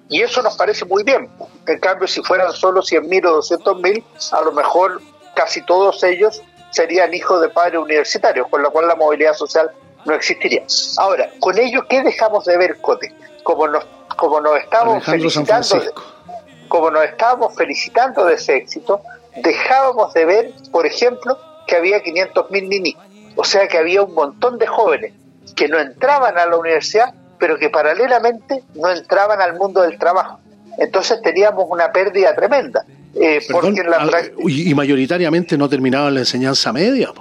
[0.08, 1.28] Y eso nos parece muy bien.
[1.66, 5.00] En cambio, si fueran solo 100.000 o 200.000, a lo mejor
[5.36, 9.70] casi todos ellos serían hijos de padres universitarios, con lo cual la movilidad social
[10.04, 10.64] no existiría.
[10.96, 13.14] Ahora, con ello, ¿qué dejamos de ver, Cote?
[13.44, 13.84] Como nos,
[14.16, 15.76] como nos estamos felicitando,
[16.68, 19.00] como nos estábamos felicitando de ese éxito,
[19.36, 22.96] dejábamos de ver, por ejemplo, que había 500.000 ninis,
[23.36, 25.12] o sea que había un montón de jóvenes
[25.54, 30.40] que no entraban a la universidad, pero que paralelamente no entraban al mundo del trabajo.
[30.78, 32.84] Entonces teníamos una pérdida tremenda.
[33.18, 33.82] Eh, porque
[34.46, 37.12] y mayoritariamente no terminaban la enseñanza media.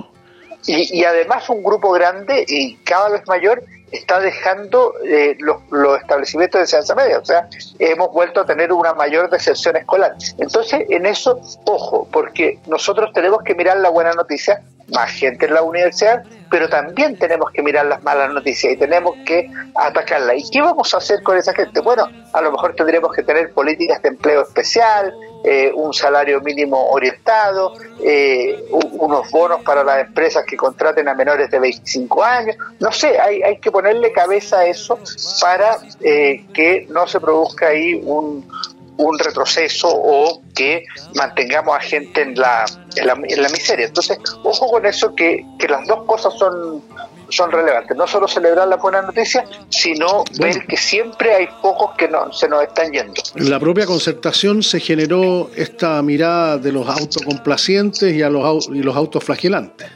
[0.67, 5.99] Y, y, además un grupo grande y cada vez mayor está dejando eh, los, los,
[5.99, 7.47] establecimientos de enseñanza media, o sea,
[7.79, 10.15] hemos vuelto a tener una mayor deserción escolar.
[10.37, 14.61] Entonces, en eso, ojo, porque nosotros tenemos que mirar la buena noticia,
[14.93, 19.15] más gente en la universidad, pero también tenemos que mirar las malas noticias y tenemos
[19.25, 20.35] que atacarla.
[20.35, 21.79] ¿Y qué vamos a hacer con esa gente?
[21.79, 25.13] Bueno, a lo mejor tendremos que tener políticas de empleo especial,
[25.47, 31.51] eh, un salario mínimo orientado, eh, unos bonos para las empresas que contraten a menores
[31.51, 32.55] de 25 años.
[32.79, 34.99] No sé, hay, hay que ponerle cabeza a eso
[35.41, 38.49] para eh, que no se produzca ahí un,
[38.97, 43.85] un retroceso o que mantengamos a gente en la, en la, en la miseria.
[43.85, 46.81] Entonces, ojo con eso, que, que las dos cosas son
[47.35, 47.95] son relevantes.
[47.95, 52.47] No solo celebrar la buena noticia, sino ver que siempre hay pocos que no, se
[52.47, 53.21] nos están yendo.
[53.35, 58.81] En la propia concertación se generó esta mirada de los autocomplacientes y, a los, y
[58.81, 59.87] los autoflagelantes.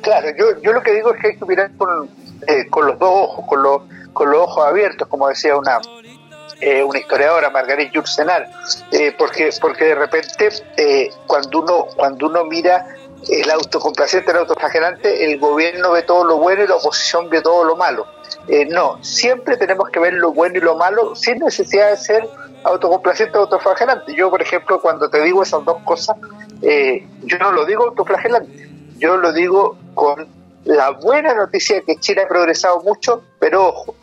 [0.00, 2.08] Claro, yo, yo lo que digo es que hay que mirar con,
[2.46, 5.80] eh, con los dos ojos, con los, con los ojos abiertos, como decía una,
[6.60, 8.48] eh, una historiadora, Margaret Jursenar,
[8.92, 12.95] eh, porque, porque de repente eh, cuando, uno, cuando uno mira
[13.28, 17.64] el autocomplaciente, el autoflagelante, el gobierno ve todo lo bueno y la oposición ve todo
[17.64, 18.06] lo malo.
[18.48, 22.28] Eh, no, siempre tenemos que ver lo bueno y lo malo sin necesidad de ser
[22.64, 24.14] autocomplaciente o autoflagelante.
[24.14, 26.16] Yo, por ejemplo, cuando te digo esas dos cosas,
[26.62, 30.28] eh, yo no lo digo autoflagelante, yo lo digo con
[30.64, 33.94] la buena noticia que Chile ha progresado mucho, pero ojo,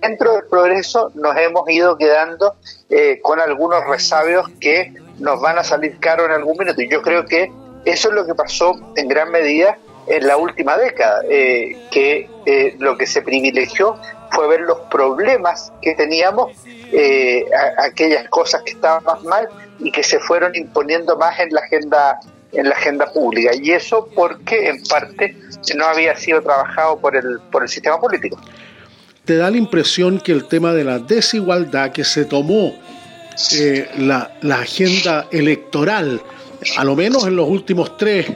[0.00, 2.56] dentro del progreso nos hemos ido quedando
[2.90, 6.80] eh, con algunos resabios que nos van a salir caros en algún minuto.
[6.82, 7.50] Y yo creo que
[7.84, 12.76] eso es lo que pasó en gran medida en la última década, eh, que eh,
[12.78, 13.96] lo que se privilegió
[14.32, 16.52] fue ver los problemas que teníamos,
[16.92, 17.44] eh,
[17.78, 22.20] aquellas cosas que estaban más mal y que se fueron imponiendo más en la agenda
[22.52, 25.34] en la agenda pública y eso porque en parte
[25.74, 28.38] no había sido trabajado por el por el sistema político.
[29.24, 32.74] ¿Te da la impresión que el tema de la desigualdad que se tomó
[33.96, 36.20] la, la agenda electoral
[36.76, 38.26] a lo menos en los últimos tres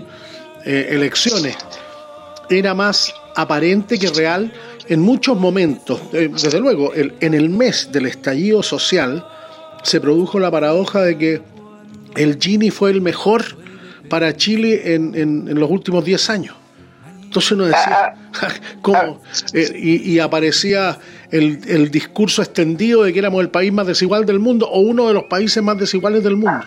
[0.64, 1.56] eh, elecciones,
[2.48, 4.52] era más aparente que real
[4.88, 6.00] en muchos momentos.
[6.12, 9.26] Eh, desde luego, en el mes del estallido social
[9.82, 11.42] se produjo la paradoja de que
[12.16, 13.44] el Gini fue el mejor
[14.08, 16.56] para Chile en, los últimos 10 años.
[17.22, 18.48] Entonces uno decía, ah, ah.
[18.82, 19.20] ¿cómo?
[19.52, 20.98] Eh, y, aparecía
[21.30, 25.08] el, el, discurso extendido de que éramos el país más desigual del mundo o uno
[25.08, 26.64] de los países más desiguales del mundo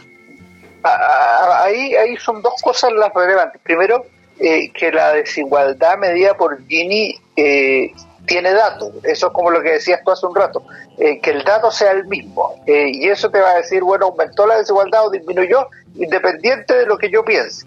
[0.83, 3.61] ahí, ahí son dos cosas las relevantes.
[3.61, 4.05] Primero,
[4.41, 7.91] eh, que la desigualdad medida por Gini eh,
[8.25, 8.93] tiene datos.
[9.03, 10.63] Eso es como lo que decías tú hace un rato.
[10.97, 12.63] Eh, que el dato sea el mismo.
[12.65, 16.97] y eso te va a decir, bueno, aumentó la desigualdad o disminuyó, independiente de lo
[16.97, 17.65] que yo piense.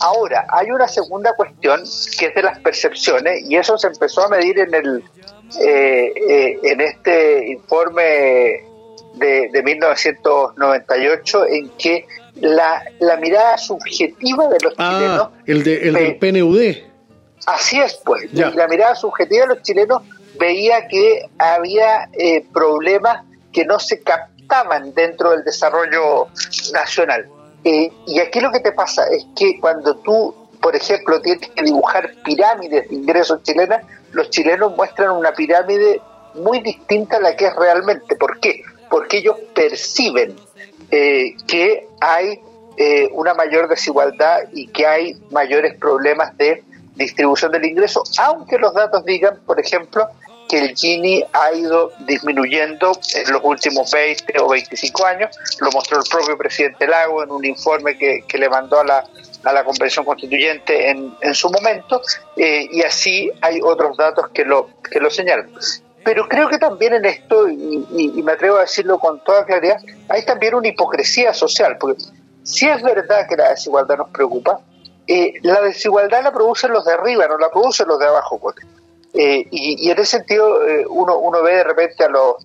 [0.00, 1.84] Ahora, hay una segunda cuestión
[2.18, 5.04] que es de las percepciones y eso se empezó a medir en el
[5.60, 8.64] en este informe
[9.14, 12.06] de, de 1998 en que
[12.40, 15.28] la, la mirada subjetiva de los ah, chilenos.
[15.46, 16.88] El, de, el del PNUD.
[17.46, 18.32] Así es, pues.
[18.32, 20.02] La mirada subjetiva de los chilenos
[20.38, 26.28] veía que había eh, problemas que no se captaban dentro del desarrollo
[26.72, 27.28] nacional.
[27.64, 31.62] Eh, y aquí lo que te pasa es que cuando tú, por ejemplo, tienes que
[31.62, 36.00] dibujar pirámides de ingresos chilenas, los chilenos muestran una pirámide
[36.34, 38.16] muy distinta a la que es realmente.
[38.16, 38.62] ¿Por qué?
[38.90, 40.36] Porque ellos perciben
[40.90, 42.40] eh, que hay
[42.76, 46.62] eh, una mayor desigualdad y que hay mayores problemas de
[46.94, 50.08] distribución del ingreso, aunque los datos digan, por ejemplo,
[50.48, 55.36] que el Gini ha ido disminuyendo en los últimos 20 o 25 años.
[55.60, 59.04] Lo mostró el propio presidente Lago en un informe que, le mandó a la,
[59.44, 62.00] a la Convención Constituyente en, en su momento,
[62.36, 65.50] eh, y así hay otros datos que lo, que lo señalan.
[66.08, 69.76] Pero creo que también en esto, y, me atrevo a decirlo con toda claridad,
[70.08, 72.02] hay también una hipocresía social, porque
[72.44, 74.58] si es verdad que la desigualdad nos preocupa,
[75.06, 78.38] eh, la desigualdad la producen los de arriba, no la producen los de abajo.
[78.38, 78.56] Pues.
[79.12, 82.36] Eh, y, en ese sentido eh, uno, uno ve de repente a los,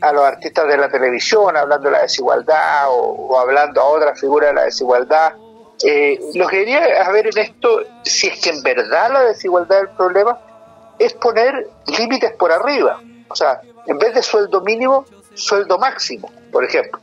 [0.00, 4.48] a los artistas de la televisión hablando de la desigualdad o, hablando a otras figuras
[4.48, 5.34] de la desigualdad.
[6.34, 9.96] lo que quería ver en esto, si es que en verdad la desigualdad es el
[9.98, 10.38] problema,
[10.98, 13.00] es poner límites por arriba.
[13.28, 17.00] O sea, en vez de sueldo mínimo, sueldo máximo, por ejemplo.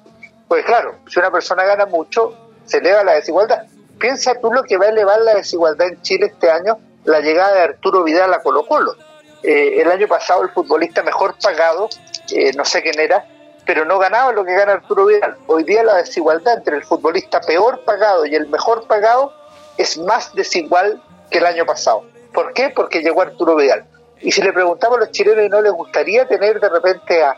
[0.47, 2.33] Pues claro, si una persona gana mucho,
[2.65, 3.63] se eleva la desigualdad.
[3.99, 7.53] Piensa tú lo que va a elevar la desigualdad en Chile este año, la llegada
[7.53, 8.95] de Arturo Vidal a Colo Colo.
[9.43, 11.89] Eh, el año pasado el futbolista mejor pagado,
[12.31, 13.25] eh, no sé quién era,
[13.65, 15.37] pero no ganaba lo que gana Arturo Vidal.
[15.47, 19.33] Hoy día la desigualdad entre el futbolista peor pagado y el mejor pagado
[19.77, 22.03] es más desigual que el año pasado.
[22.33, 22.69] ¿Por qué?
[22.69, 23.85] Porque llegó Arturo Vidal.
[24.21, 27.35] Y si le preguntamos a los chilenos no les gustaría tener de repente a,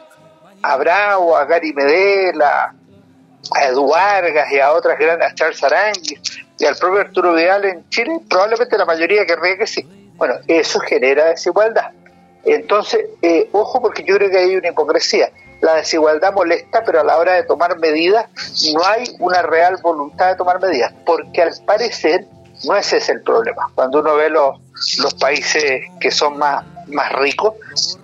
[0.64, 2.74] a Bravo, a Gary Medela,
[3.52, 3.92] a Edu
[4.52, 6.22] y a otras grandes, a Charles Aranguis
[6.58, 9.84] y al propio Arturo Vidal en Chile, probablemente la mayoría querría que sí.
[10.16, 11.92] Bueno, eso genera desigualdad.
[12.44, 15.32] Entonces, eh, ojo porque yo creo que hay una hipocresía.
[15.62, 18.26] La desigualdad molesta, pero a la hora de tomar medidas
[18.74, 22.26] no hay una real voluntad de tomar medidas, porque al parecer
[22.64, 23.70] no ese es el problema.
[23.76, 24.60] Cuando uno ve los,
[25.00, 27.54] los países que son más, más ricos,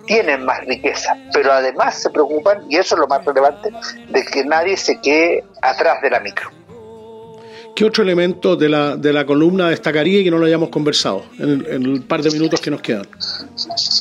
[0.06, 3.70] tienen más riqueza, pero además se preocupan, y eso es lo más relevante,
[4.08, 6.50] de que nadie se quede atrás de la micro.
[7.78, 11.22] ¿Qué otro elemento de la, de la columna destacaría y que no lo hayamos conversado
[11.38, 13.06] en el, par de minutos que nos quedan?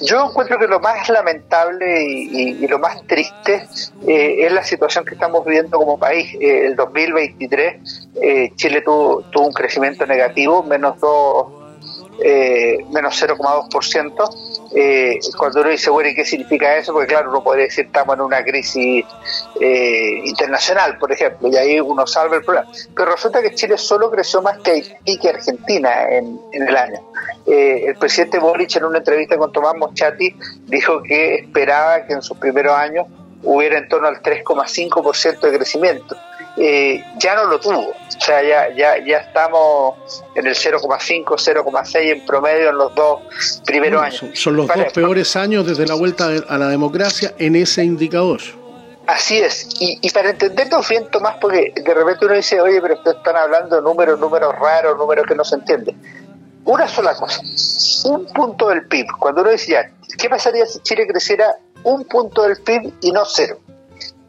[0.01, 3.67] Yo encuentro que lo más lamentable y, lo más triste
[4.07, 6.33] eh, es la situación que estamos viviendo como país.
[6.41, 11.56] Eh, el 2023 eh, Chile tuvo, tuvo un crecimiento negativo, menos 2
[12.23, 14.47] eh, menos 0,2%.
[14.75, 16.93] Eh, cuando uno dice, bueno, ¿y qué significa eso?
[16.93, 19.05] Porque claro, uno puede decir, estamos en una crisis
[19.59, 22.67] eh, internacional, por ejemplo, y ahí uno salva el problema.
[22.95, 26.99] Pero resulta que Chile solo creció más que Haití que Argentina en, en el año.
[27.47, 32.21] Eh, el presidente Boric en una entrevista con Tomás Mochati dijo que esperaba que en
[32.21, 33.07] sus primeros años
[33.43, 36.17] hubiera en torno al 3,5% de crecimiento.
[36.57, 37.89] Eh, ya no lo tuvo.
[37.89, 43.21] O sea, ya, ya, ya estamos en el 0,5, 0,6 en promedio en los dos
[43.65, 44.25] primeros años.
[44.33, 48.41] Son, los dos peores años desde la vuelta a la democracia en ese indicador.
[49.05, 52.95] Así es, y, y para entendernos bien, Tomás, porque de repente uno dice, oye, pero
[52.95, 55.95] ustedes están hablando de números, números raros, números que no se entienden.
[56.65, 57.41] Una sola cosa,
[58.03, 59.05] un punto del PIB.
[59.17, 63.23] Cuando uno dice, ya, ¿qué pasaría si Chile creciera un punto del PIB y no
[63.23, 63.59] cero?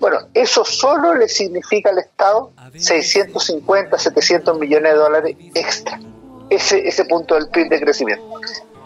[0.00, 5.98] Bueno, eso solo le significa al Estado 650, 700 millones de dólares extra,
[6.50, 8.40] ese, ese punto del PIB de crecimiento.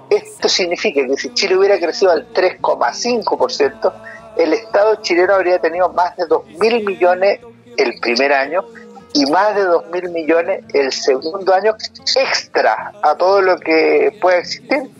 [0.09, 3.93] Esto significa que si Chile hubiera crecido al 3,5%,
[4.39, 7.41] el Estado chileno habría tenido más de 2.000 millones
[7.77, 8.65] el primer año
[9.15, 11.77] y más de 2.000 millones el segundo año
[12.17, 14.91] extra a todo lo que pueda existir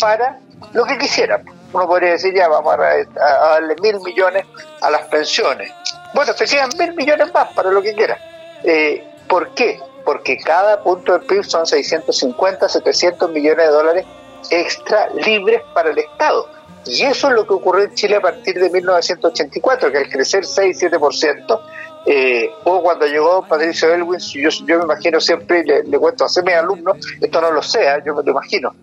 [0.00, 0.38] para
[0.74, 4.46] lo que quisieran uno podría decir, ya vamos a, darle mil millones
[4.80, 5.72] a las pensiones.
[6.14, 8.18] Bueno, te quedan mil millones más para lo que quieras.
[8.62, 9.80] Eh, ¿Por qué?
[10.04, 14.06] Porque cada punto del PIB son 650, 700 millones de dólares
[14.50, 16.48] extra libres para el Estado.
[16.86, 20.44] Y eso es lo que ocurrió en Chile a partir de 1984, que al crecer
[20.44, 21.60] 6-7%,
[22.06, 26.42] eh, o cuando llegó Patricio Elwin, yo, yo me imagino siempre, le, le cuento a
[26.42, 28.74] mis alumnos, esto no lo sea, yo me lo imagino,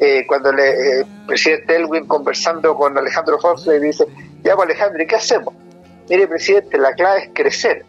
[0.00, 4.06] eh, cuando el eh, presidente Elwin conversando con Alejandro Fox le dice,
[4.42, 5.54] ya pues Alejandro, ¿y qué hacemos?
[6.08, 7.84] Mire, presidente, la clave es crecer,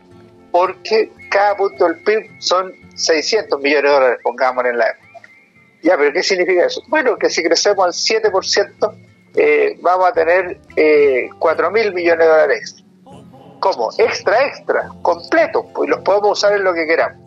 [0.51, 5.07] porque cada punto del PIB son 600 millones de dólares, pongamos en la época.
[5.83, 6.83] Ya, pero ¿qué significa eso?
[6.89, 8.95] Bueno, que si crecemos al 7%,
[9.35, 12.83] eh, vamos a tener eh, 4 mil millones de dólares.
[13.59, 13.89] ¿Cómo?
[13.97, 17.20] Extra, extra, completo, pues los podemos usar en lo que queramos.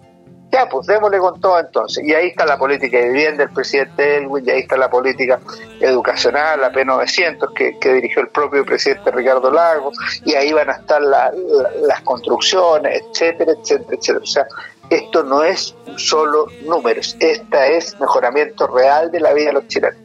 [0.54, 2.04] Ya, pues démosle con todo entonces.
[2.04, 5.40] Y ahí está la política de vivienda del presidente Elwin, y ahí está la política
[5.80, 9.90] educacional, la P900, que, dirigió el propio presidente Ricardo Lago,
[10.24, 14.20] y ahí van a estar las construcciones, etcétera, etcétera, etcétera.
[14.22, 14.46] O sea,
[14.90, 19.98] esto no es solo números, esta es mejoramiento real de la vida de los chilenos.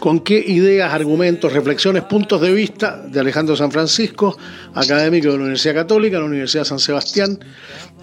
[0.00, 4.36] ¿Con qué ideas, argumentos, reflexiones, puntos de vista de Alejandro San Francisco,
[4.74, 7.38] académico de la Universidad Católica, de la Universidad San Sebastián?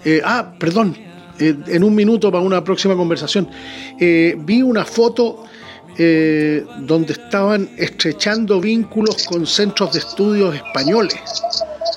[0.04, 0.96] Eh, ah, perdón,
[1.38, 3.48] eh, en un minuto para una próxima conversación.
[3.98, 5.44] Eh, vi una foto
[5.98, 11.42] eh, donde estaban estrechando vínculos con centros de estudios españoles.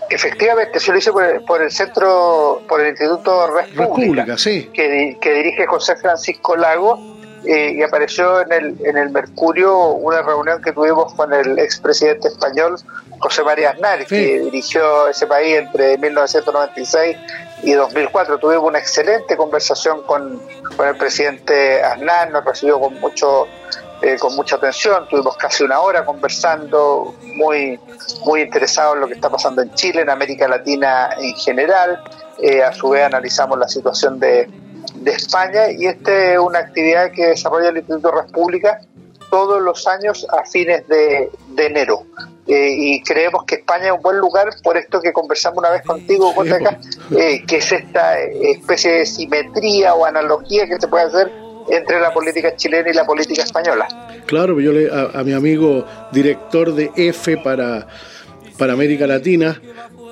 [0.09, 1.11] Efectivamente, se lo hice
[1.45, 4.69] por el, centro, por el Instituto República, sí.
[4.73, 10.21] que, que, dirige José Francisco Lago, eh, y apareció en el, en el Mercurio una
[10.21, 12.75] reunión que tuvimos con el expresidente español
[13.19, 17.17] José María Aznar, que dirigió ese país entre 1996
[17.63, 18.37] y 2004.
[18.39, 20.41] Tuvimos una excelente conversación con,
[20.75, 23.47] con el presidente Aznar, nos recibió con mucho
[24.01, 27.77] eh, con mucha atención, tuvimos casi una hora conversando, muy,
[28.23, 32.01] muy interesados en lo que está pasando en Chile, en América Latina en general.
[32.41, 34.49] Eh, a su vez analizamos la situación de,
[35.09, 38.81] de España y esta es una actividad que desarrolla el Instituto República
[39.29, 42.03] todos los años a fines de, de enero.
[42.47, 45.83] Eh, y creemos que España es un buen lugar por esto que conversamos una vez
[45.83, 46.33] contigo,
[47.15, 51.31] eh, que es esta especie de simetría o analogía que se puede hacer
[51.69, 53.87] entre la política chilena y la política española.
[54.25, 57.85] Claro, yo le, a, mi amigo director de EFE para,
[58.57, 59.61] para América Latina,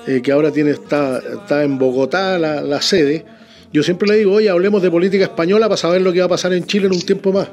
[0.06, 3.26] eh, que ahora tiene está, está en Bogotá la, la sede,
[3.72, 6.30] yo siempre le digo, oye, hablemos de política española para saber lo que va a
[6.30, 7.48] pasar en Chile en un tiempo más.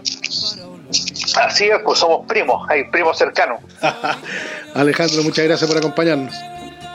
[1.36, 3.60] Así es, pues somos primos, hay primos cercanos.
[4.74, 6.34] Alejandro, muchas gracias por acompañarnos.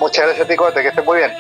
[0.00, 1.30] Muchas gracias, Ticote, que estés muy bien.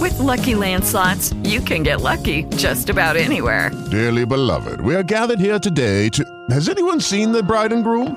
[0.00, 3.70] With lucky landslots, you can get lucky just about anywhere.
[3.90, 6.24] Dearly beloved, we are gathered here today to.
[6.50, 8.16] Has anyone seen the bride and groom?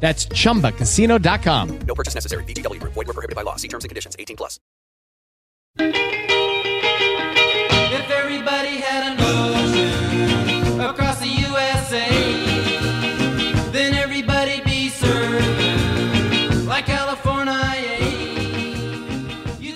[0.00, 1.78] That's chumbacasino.com.
[1.86, 2.44] No purchase necessary.
[2.44, 2.80] BGW.
[2.82, 3.56] Void were prohibited by law.
[3.56, 4.60] See terms and conditions 18 plus.
[7.98, 12.08] If everybody had an ocean across the USA,
[13.72, 17.26] then everybody be served like California.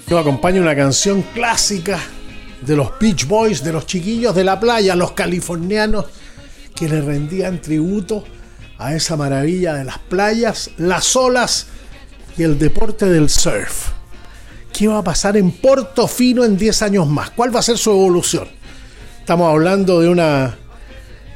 [0.07, 2.01] Yo acompaño una canción clásica
[2.63, 6.07] de los Beach Boys, de los chiquillos de la playa, los californianos
[6.75, 8.25] que le rendían tributo
[8.81, 11.67] a esa maravilla de las playas, las olas
[12.37, 13.91] y el deporte del surf.
[14.73, 17.31] ¿Qué va a pasar en Portofino en 10 años más?
[17.31, 18.49] ¿Cuál va a ser su evolución?
[19.19, 20.57] Estamos hablando de una,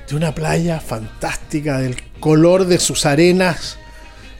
[0.09, 3.77] de una playa fantástica, del color de sus arenas,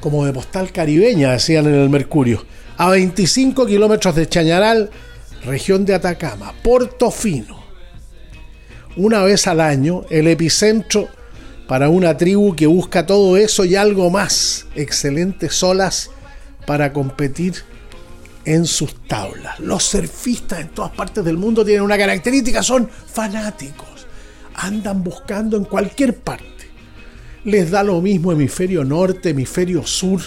[0.01, 2.47] como de postal caribeña, decían en el Mercurio.
[2.79, 4.89] A 25 kilómetros de Chañaral,
[5.45, 7.63] región de Atacama, Portofino.
[8.97, 11.09] Una vez al año, el epicentro
[11.67, 14.67] para una tribu que busca todo eso y algo más.
[14.75, 16.11] Excelentes olas
[16.67, 17.55] para competir
[18.45, 19.59] en sus tablas.
[19.61, 24.07] Los surfistas en todas partes del mundo tienen una característica, son fanáticos.
[24.55, 26.45] Andan buscando en cualquier parte.
[27.45, 30.21] Les da lo mismo hemisferio norte, hemisferio sur.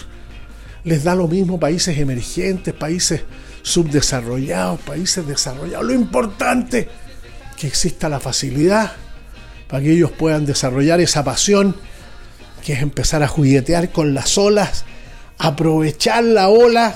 [0.84, 3.22] Les da lo mismo países emergentes, países
[3.62, 5.86] subdesarrollados, países desarrollados.
[5.86, 6.88] Lo importante
[7.56, 8.92] que exista la facilidad
[9.68, 11.76] para que ellos puedan desarrollar esa pasión
[12.64, 14.84] que es empezar a juguetear con las olas,
[15.38, 16.94] aprovechar la ola.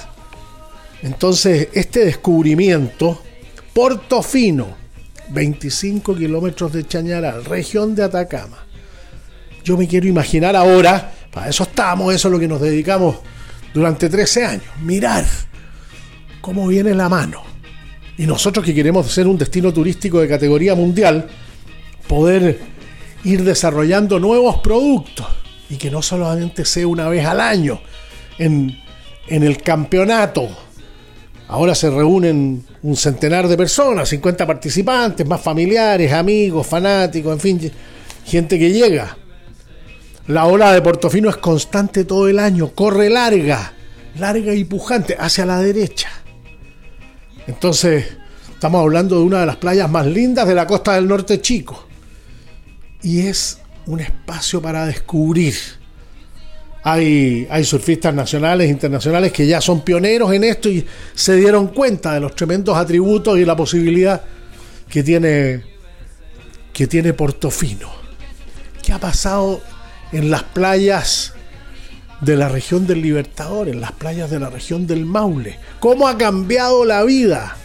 [1.03, 3.23] Entonces, este descubrimiento,
[3.73, 4.77] Portofino,
[5.31, 8.59] 25 kilómetros de Chañaral, región de Atacama.
[9.65, 13.17] Yo me quiero imaginar ahora, para eso estamos, eso es lo que nos dedicamos
[13.73, 15.25] durante 13 años, mirar
[16.41, 17.43] cómo viene la mano.
[18.19, 21.29] Y nosotros que queremos ser un destino turístico de categoría mundial,
[22.07, 22.73] poder
[23.25, 25.27] ir desarrollando nuevos productos
[25.71, 27.81] y que no solamente sea una vez al año
[28.39, 28.77] en,
[29.29, 30.49] el campeonato.
[31.49, 37.73] Ahora se reúnen un centenar de personas, 50 participantes, más familiares, amigos, fanáticos, en fin,
[38.27, 39.17] gente que llega.
[40.27, 43.73] La ola de Portofino es constante todo el año, corre larga,
[44.19, 46.11] larga y pujante, hacia la derecha.
[47.47, 48.07] Entonces,
[48.51, 51.89] estamos hablando de una de las playas más lindas de la costa del norte chico
[53.03, 55.55] y es un espacio para descubrir.
[56.85, 60.85] Hay, surfistas nacionales internacionales que ya son pioneros en esto y
[61.15, 64.21] se dieron cuenta de los tremendos atributos y la posibilidad
[64.89, 65.63] que tiene,
[66.73, 67.89] que tiene Portofino.
[68.83, 69.61] ¿Qué ha pasado
[70.11, 71.35] en las playas
[72.21, 75.61] de la región del Libertador, en las playas de la región del Maule?
[75.79, 77.57] ¿Cómo ha cambiado la vida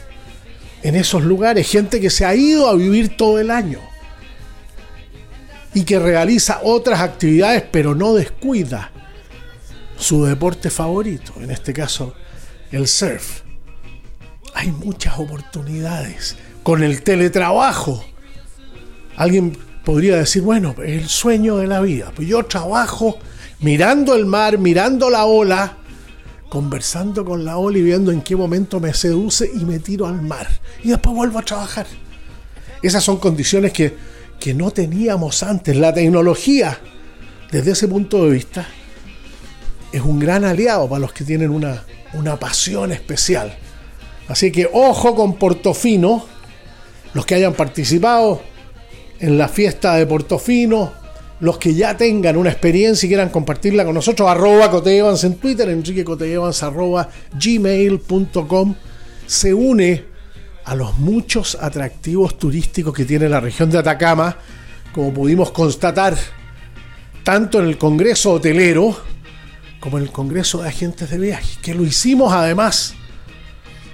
[0.84, 1.68] en esos lugares?
[1.68, 3.80] Gente que se ha ido a vivir todo el año
[5.74, 8.92] y que realiza otras actividades pero no descuida
[9.98, 12.14] su deporte favorito, en este caso
[12.72, 13.42] el surf.
[14.54, 18.04] Hay muchas oportunidades con el teletrabajo.
[19.16, 22.12] Alguien podría decir, bueno, el sueño de la vida.
[22.16, 23.18] Pues yo trabajo
[23.60, 25.78] mirando el mar, mirando la ola,
[26.50, 30.22] conversando con la ola y viendo en qué momento me seduce y me tiro al
[30.22, 30.48] mar.
[30.84, 31.88] Y después vuelvo a trabajar.
[32.82, 33.96] Esas son condiciones que,
[34.40, 35.76] que no teníamos antes.
[35.76, 36.80] La tecnología,
[37.52, 38.68] desde ese punto de vista,
[39.92, 41.84] es un gran aliado para los que tienen una,
[42.14, 43.56] una pasión especial.
[44.28, 46.26] Así que ojo con Portofino,
[47.14, 48.42] los que hayan participado
[49.20, 50.94] en la fiesta de Portofino,
[51.40, 55.70] los que ya tengan una experiencia y quieran compartirla con nosotros, arroba Coteevans en Twitter,
[55.70, 57.10] Enrique Coteevans arroba
[57.40, 58.76] gmail.com,
[59.26, 60.17] se une
[60.68, 64.38] a los muchos atractivos turísticos que tiene la región de Atacama,
[64.92, 66.14] como pudimos constatar
[67.24, 68.98] tanto en el Congreso Hotelero,
[69.80, 72.96] como en el Congreso de Agentes de Viaje, que lo hicimos además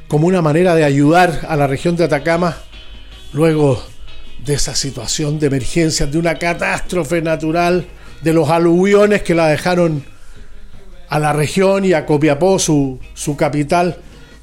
[0.08, 2.58] como una manera de ayudar a la región de Atacama
[3.34, 3.84] luego
[4.44, 7.86] de esa situación de emergencia, de una catástrofe natural,
[8.24, 10.04] de los aluviones que la dejaron
[11.08, 13.98] a la región y a Copiapó, su, su capital,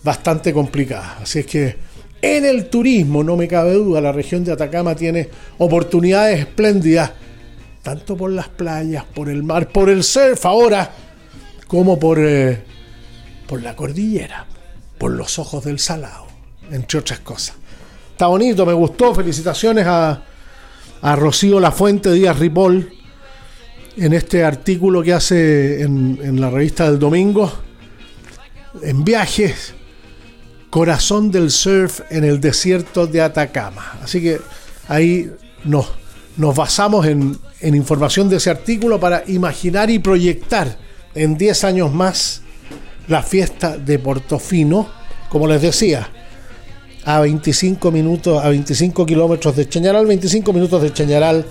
[0.04, 1.18] bastante complicada.
[1.22, 1.89] Así es que
[2.22, 7.12] en el turismo, no me cabe duda, la región de Atacama tiene oportunidades espléndidas,
[7.82, 10.90] tanto por las playas, por el mar, por el surf ahora,
[11.66, 12.62] como por, eh,
[13.46, 14.46] por la cordillera,
[14.98, 16.26] por los ojos del salado,
[16.70, 17.56] entre otras cosas.
[18.12, 19.14] Está bonito, me gustó.
[19.14, 20.22] Felicitaciones a,
[21.00, 22.92] a Rocío Lafuente Díaz Ripoll
[23.96, 27.50] en este artículo que hace en, en la revista del domingo.
[28.82, 29.74] En viajes,
[30.70, 33.98] corazón del surf en el desierto de Atacama.
[34.02, 34.40] Así que
[34.88, 35.30] ahí
[35.64, 35.86] nos,
[36.36, 40.78] basamos en, en información de ese artículo para imaginar y proyectar
[41.14, 42.42] en 10 años más
[43.08, 44.88] la fiesta de Portofino,
[45.28, 46.08] como les decía,
[47.04, 51.44] a 25 minutos, a 25 kilómetros de Chañaral, 25 minutos de Chañaral,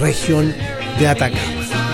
[0.00, 0.54] región
[0.98, 1.89] de Atacama.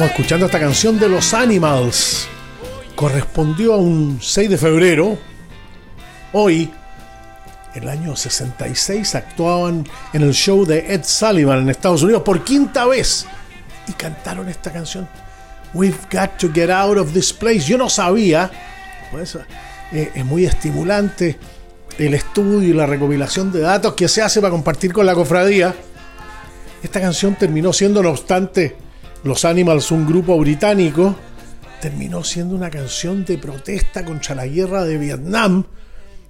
[0.00, 2.26] Estamos escuchando esta canción de los Animals.
[2.94, 5.18] Correspondió a un 6 de febrero.
[6.32, 6.70] Hoy,
[7.74, 12.86] el año 66, actuaban en el show de Ed Sullivan en Estados Unidos por quinta
[12.86, 13.26] vez.
[13.88, 15.06] Y cantaron esta canción.
[15.74, 17.60] We've got to get out of this place.
[17.60, 18.50] Yo no sabía.
[19.10, 19.36] Pues,
[19.92, 21.38] eh, es muy estimulante
[21.98, 25.74] el estudio y la recopilación de datos que se hace para compartir con la cofradía.
[26.82, 28.78] Esta canción terminó siendo, no obstante,
[29.22, 31.14] los Animals, un grupo británico,
[31.80, 35.64] terminó siendo una canción de protesta contra la guerra de Vietnam.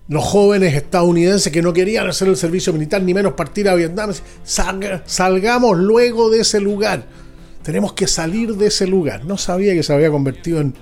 [0.08, 4.12] Los jóvenes estadounidenses que no querían hacer el servicio militar ni menos partir a Vietnam,
[4.44, 7.04] salgamos luego de ese lugar.
[7.62, 9.24] Tenemos que salir de ese lugar.
[9.24, 10.74] No sabía que se había convertido en,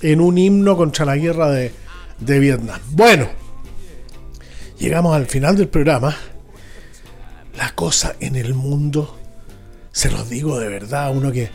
[0.00, 1.72] en un himno contra la guerra de,
[2.20, 2.80] de Vietnam.
[2.90, 3.28] Bueno,
[4.78, 6.16] llegamos al final del programa.
[7.58, 9.18] La cosa en el mundo
[9.94, 11.50] se los digo de verdad, uno que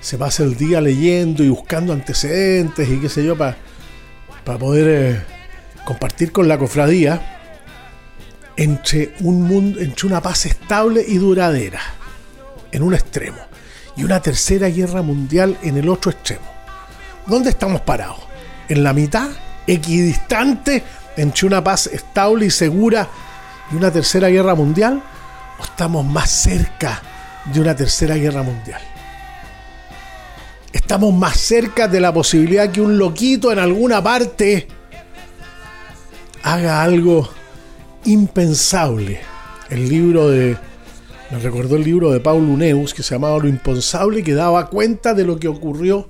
[0.00, 3.56] se pasa el día leyendo y buscando antecedentes y qué sé yo, para
[4.58, 5.22] poder eh,
[5.84, 7.38] compartir con la cofradía
[8.56, 11.80] entre, un mundo, entre una paz estable y duradera,
[12.72, 13.38] en un extremo,
[13.96, 16.46] y una tercera guerra mundial en el otro extremo.
[17.26, 18.18] ¿Dónde estamos parados?
[18.68, 19.30] ¿En la mitad?
[19.68, 20.82] ¿Equidistante
[21.16, 23.08] entre una paz estable y segura
[23.70, 25.00] y una tercera guerra mundial?
[25.60, 27.13] ¿O estamos más cerca?
[27.52, 28.80] De una tercera guerra mundial.
[30.72, 34.66] Estamos más cerca de la posibilidad que un loquito en alguna parte
[36.42, 37.28] haga algo
[38.04, 39.20] impensable.
[39.70, 40.56] El libro de.
[41.30, 45.14] Me recordó el libro de Paulo Neus que se llamaba Lo Impensable, que daba cuenta
[45.14, 46.08] de lo que ocurrió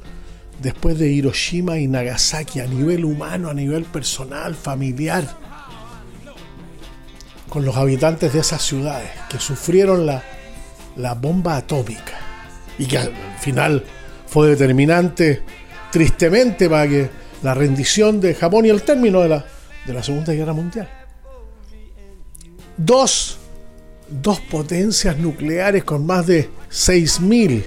[0.61, 5.25] después de Hiroshima y Nagasaki a nivel humano, a nivel personal, familiar,
[7.49, 10.23] con los habitantes de esas ciudades que sufrieron la,
[10.97, 12.19] la bomba atómica
[12.79, 13.85] y que al final
[14.27, 15.43] fue determinante,
[15.91, 17.11] tristemente, para que
[17.43, 19.45] la rendición de Japón y el término de la,
[19.87, 20.89] de la Segunda Guerra Mundial.
[22.77, 23.39] Dos,
[24.09, 27.67] dos potencias nucleares con más de 6.000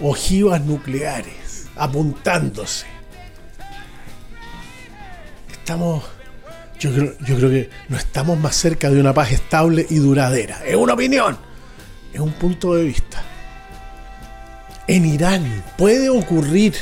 [0.00, 2.86] ojivas nucleares apuntándose.
[5.50, 6.04] Estamos,
[6.78, 10.62] yo creo, yo creo que no estamos más cerca de una paz estable y duradera.
[10.66, 11.38] Es una opinión,
[12.14, 13.22] es un punto de vista.
[14.86, 16.74] En Irán puede ocurrir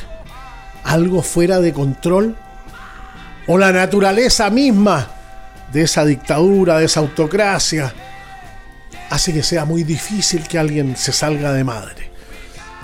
[0.85, 2.37] algo fuera de control
[3.47, 5.09] o la naturaleza misma
[5.73, 7.93] de esa dictadura, de esa autocracia,
[9.11, 12.11] hace que sea muy difícil que alguien se salga de madre.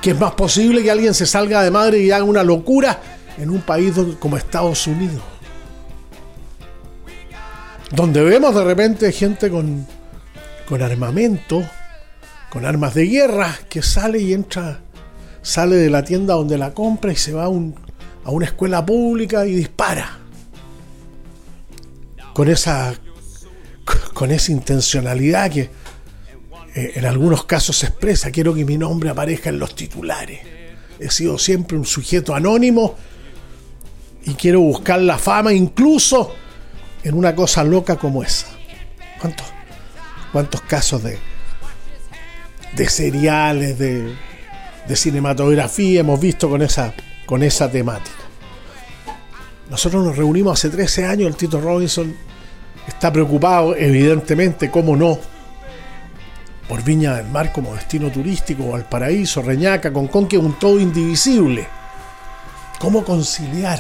[0.01, 2.99] Que es más posible que alguien se salga de madre y haga una locura
[3.37, 5.23] en un país como Estados Unidos.
[7.91, 9.87] Donde vemos de repente gente con,
[10.69, 11.65] con armamento,
[12.51, 14.81] con armas de guerra, que sale y entra,
[15.43, 19.47] sale de la tienda donde la compra y se va a, a una escuela pública
[19.47, 20.19] y dispara
[22.39, 22.95] con esa,
[24.15, 25.71] con esa intencionalidad que
[26.75, 30.41] eh, en algunos casos se expresa, quiero que mi nombre aparezca en los titulares.
[31.01, 32.97] He sido siempre un sujeto anónimo
[34.25, 36.33] y quiero buscar la fama incluso
[37.03, 38.47] en una cosa loca como esa.
[39.21, 39.47] ¿Cuántos,
[40.31, 41.19] cuántos casos de,
[42.73, 44.15] de seriales, de,
[44.87, 46.95] de cinematografía hemos visto con esa,
[47.27, 48.17] con esa temática?
[49.71, 52.15] Nosotros nos reunimos hace 13 años, el Tito Robinson
[52.87, 55.19] está preocupado, evidentemente, cómo no,
[56.69, 61.67] por Viña del Mar como destino turístico, Valparaíso, Reñaca, Concón, que es un todo indivisible.
[62.79, 63.79] ¿Cómo conciliar?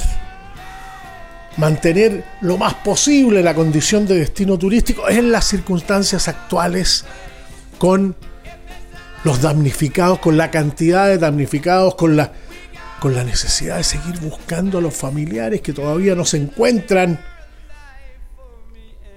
[1.57, 7.05] Mantener lo más posible la condición de destino turístico en las circunstancias actuales
[7.79, 8.17] con
[9.25, 12.33] los damnificados, con la cantidad de damnificados, con la,
[13.01, 17.21] con la necesidad de seguir buscando a los familiares que todavía no se encuentran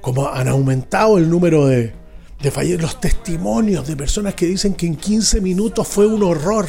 [0.02, 1.93] como han aumentado el número de,
[2.39, 6.68] de los testimonios de personas que dicen que en 15 minutos fue un horror,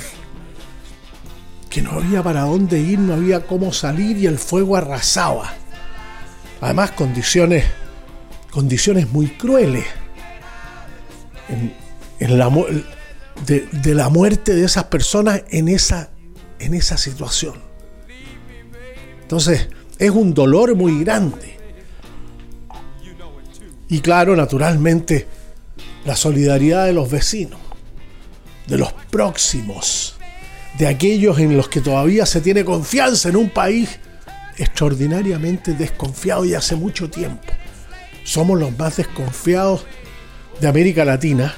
[1.70, 5.55] que no había para dónde ir, no había cómo salir y el fuego arrasaba.
[6.61, 7.64] Además, condiciones,
[8.51, 9.85] condiciones muy crueles.
[12.18, 12.51] En, la,
[13.47, 16.11] de, la muerte de esas personas en esa,
[16.59, 17.55] en esa situación.
[19.22, 19.68] Entonces,
[19.99, 21.59] es un dolor muy grande.
[23.89, 25.26] Y claro, naturalmente,
[26.05, 27.61] la solidaridad de los vecinos,
[28.66, 30.16] de los próximos,
[30.78, 33.99] de aquellos en los que todavía se tiene confianza en un país
[34.57, 37.53] extraordinariamente desconfiado y hace mucho tiempo.
[38.24, 39.85] Somos los más desconfiados
[40.61, 41.55] de América Latina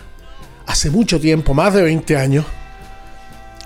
[0.66, 2.44] hace mucho tiempo, más de 20 años,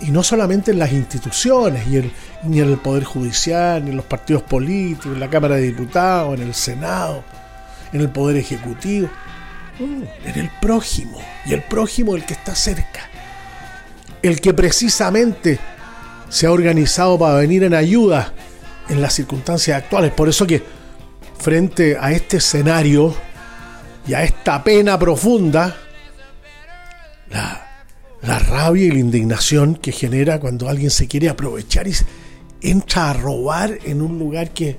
[0.00, 4.42] y no solamente en las instituciones, ni en el Poder Judicial, ni en los partidos
[4.42, 7.24] políticos, en la Cámara de Diputados, en el Senado
[7.92, 9.08] en el poder ejecutivo,
[9.78, 13.08] en el prójimo, y el prójimo el que está cerca,
[14.22, 15.58] el que precisamente
[16.28, 18.32] se ha organizado para venir en ayuda
[18.88, 20.12] en las circunstancias actuales.
[20.12, 20.62] Por eso que
[21.38, 23.14] frente a este escenario
[24.06, 25.76] y a esta pena profunda,
[27.30, 27.84] la,
[28.22, 31.94] la rabia y la indignación que genera cuando alguien se quiere aprovechar y
[32.60, 34.78] entra a robar en un lugar que,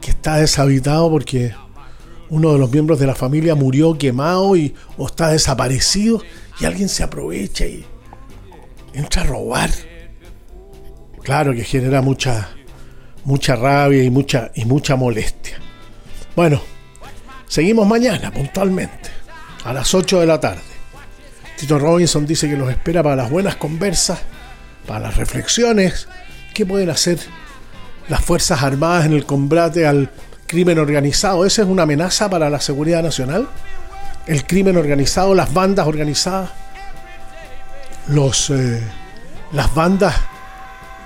[0.00, 1.52] que está deshabitado porque
[2.30, 6.22] uno de los miembros de la familia murió quemado y, o está desaparecido
[6.60, 7.84] y alguien se aprovecha y
[8.94, 9.70] entra a robar.
[11.22, 12.50] Claro que genera mucha,
[13.24, 15.58] mucha rabia y mucha, y mucha molestia.
[16.34, 16.60] Bueno,
[17.46, 19.10] seguimos mañana puntualmente,
[19.64, 20.69] a las 8 de la tarde.
[21.60, 24.18] Tito Robinson dice que los espera para las buenas conversas,
[24.86, 26.08] para las reflexiones
[26.54, 27.18] que pueden hacer
[28.08, 30.10] las Fuerzas Armadas en el combate al
[30.46, 31.44] crimen organizado.
[31.44, 33.46] ¿Esa es una amenaza para la seguridad nacional?
[34.26, 36.48] El crimen organizado, las bandas organizadas,
[38.08, 38.82] los, eh,
[39.52, 40.14] las bandas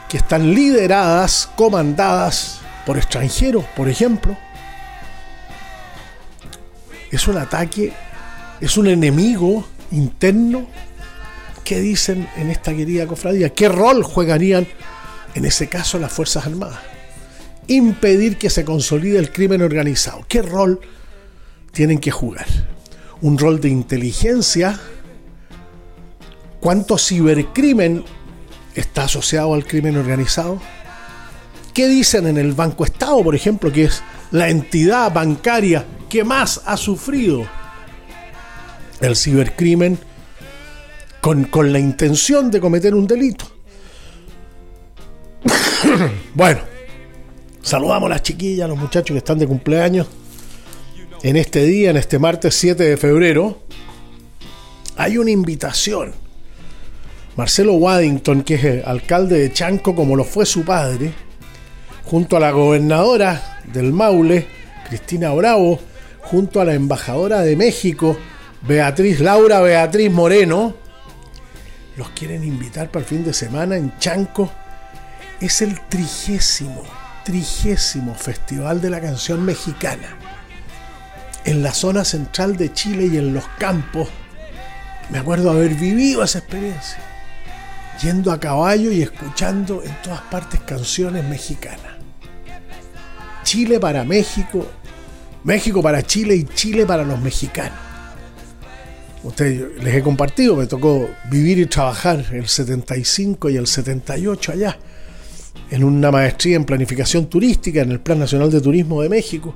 [0.09, 4.36] que están lideradas, comandadas por extranjeros, por ejemplo.
[7.11, 7.92] Es un ataque,
[8.61, 10.66] es un enemigo interno
[11.64, 13.49] ¿Qué dicen en esta querida cofradía?
[13.49, 14.66] ¿Qué rol jugarían
[15.35, 16.78] en ese caso las Fuerzas Armadas?
[17.68, 20.26] Impedir que se consolide el crimen organizado.
[20.28, 20.78] ¿Qué rol
[21.72, 22.45] tienen que jugar?
[23.22, 24.78] ¿Un rol de inteligencia?
[26.61, 28.05] ¿Cuánto cibercrimen
[28.74, 30.61] está asociado al crimen organizado?
[31.72, 36.61] ¿Qué dicen en el Banco Estado, por ejemplo, que es la entidad bancaria que más
[36.66, 37.49] ha sufrido
[39.07, 39.98] el cibercrimen
[41.20, 43.46] con, con la intención de cometer un delito?
[46.34, 46.61] bueno,
[47.62, 50.07] saludamos a las chiquillas, a los muchachos que están de cumpleaños
[51.22, 53.59] en este día, en este martes 7 de febrero.
[54.96, 56.12] Hay una invitación.
[57.36, 61.12] Marcelo Waddington, que es alcalde de Chanco como lo fue su padre,
[62.05, 64.46] junto a la gobernadora del Maule,
[64.86, 65.80] Cristina Bravo,
[66.20, 68.16] junto a la embajadora de México,
[68.66, 70.74] Beatriz Laura Beatriz Moreno,
[71.98, 74.50] los quieren invitar para el fin de semana en Chanco.
[75.38, 76.82] Es el trigésimo,
[77.24, 80.16] trigésimo Festival de la Canción Mexicana.
[81.44, 84.08] En la zona central de Chile y en los campos,
[85.10, 87.00] me acuerdo haber vivido esa experiencia.
[88.00, 91.98] Yendo a caballo y escuchando en todas partes canciones mexicanas.
[93.42, 94.66] Chile para México,
[95.44, 97.84] México para Chile y Chile para los mexicanos.
[99.25, 104.79] Ustedes les he compartido, me tocó vivir y trabajar el 75 y el 78 allá,
[105.70, 109.55] en una maestría en planificación turística en el Plan Nacional de Turismo de México.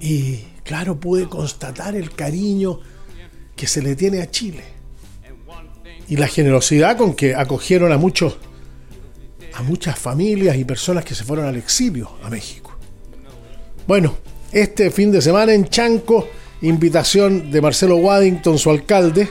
[0.00, 2.78] Y claro, pude constatar el cariño
[3.56, 4.62] que se le tiene a Chile
[6.08, 8.38] y la generosidad con que acogieron a muchos
[9.54, 12.76] a muchas familias y personas que se fueron al exilio a México.
[13.88, 14.18] Bueno,
[14.52, 16.28] este fin de semana en Chanco,
[16.62, 19.28] invitación de Marcelo Waddington, su alcalde,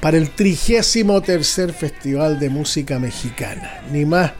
[0.00, 3.82] para el 33 Festival de Música Mexicana.
[3.90, 4.32] Ni más,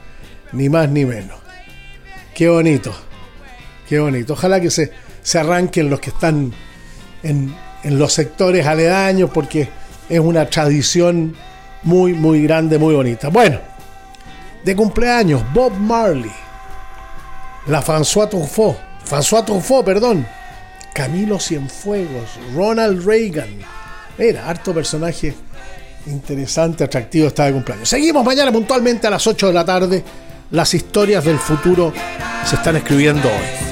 [0.52, 1.38] ni más, ni menos.
[2.34, 2.94] Qué bonito,
[3.88, 4.32] qué bonito.
[4.32, 6.52] Ojalá que se, se arranquen los que están
[7.22, 7.54] en,
[7.84, 9.68] en los sectores aledaños, porque
[10.08, 11.36] es una tradición
[11.82, 13.28] muy, muy grande, muy bonita.
[13.28, 13.60] Bueno,
[14.64, 16.32] de cumpleaños, Bob Marley,
[17.66, 20.26] la François Truffaut François Truffaut, perdón,
[20.94, 23.50] Camilo Cienfuegos, Ronald Reagan.
[24.18, 25.34] Era harto personaje
[26.06, 27.88] interesante, atractivo, estaba de cumpleaños.
[27.88, 30.04] Seguimos mañana puntualmente a las 8 de la tarde.
[30.50, 31.92] Las historias del futuro
[32.44, 33.71] se están escribiendo hoy.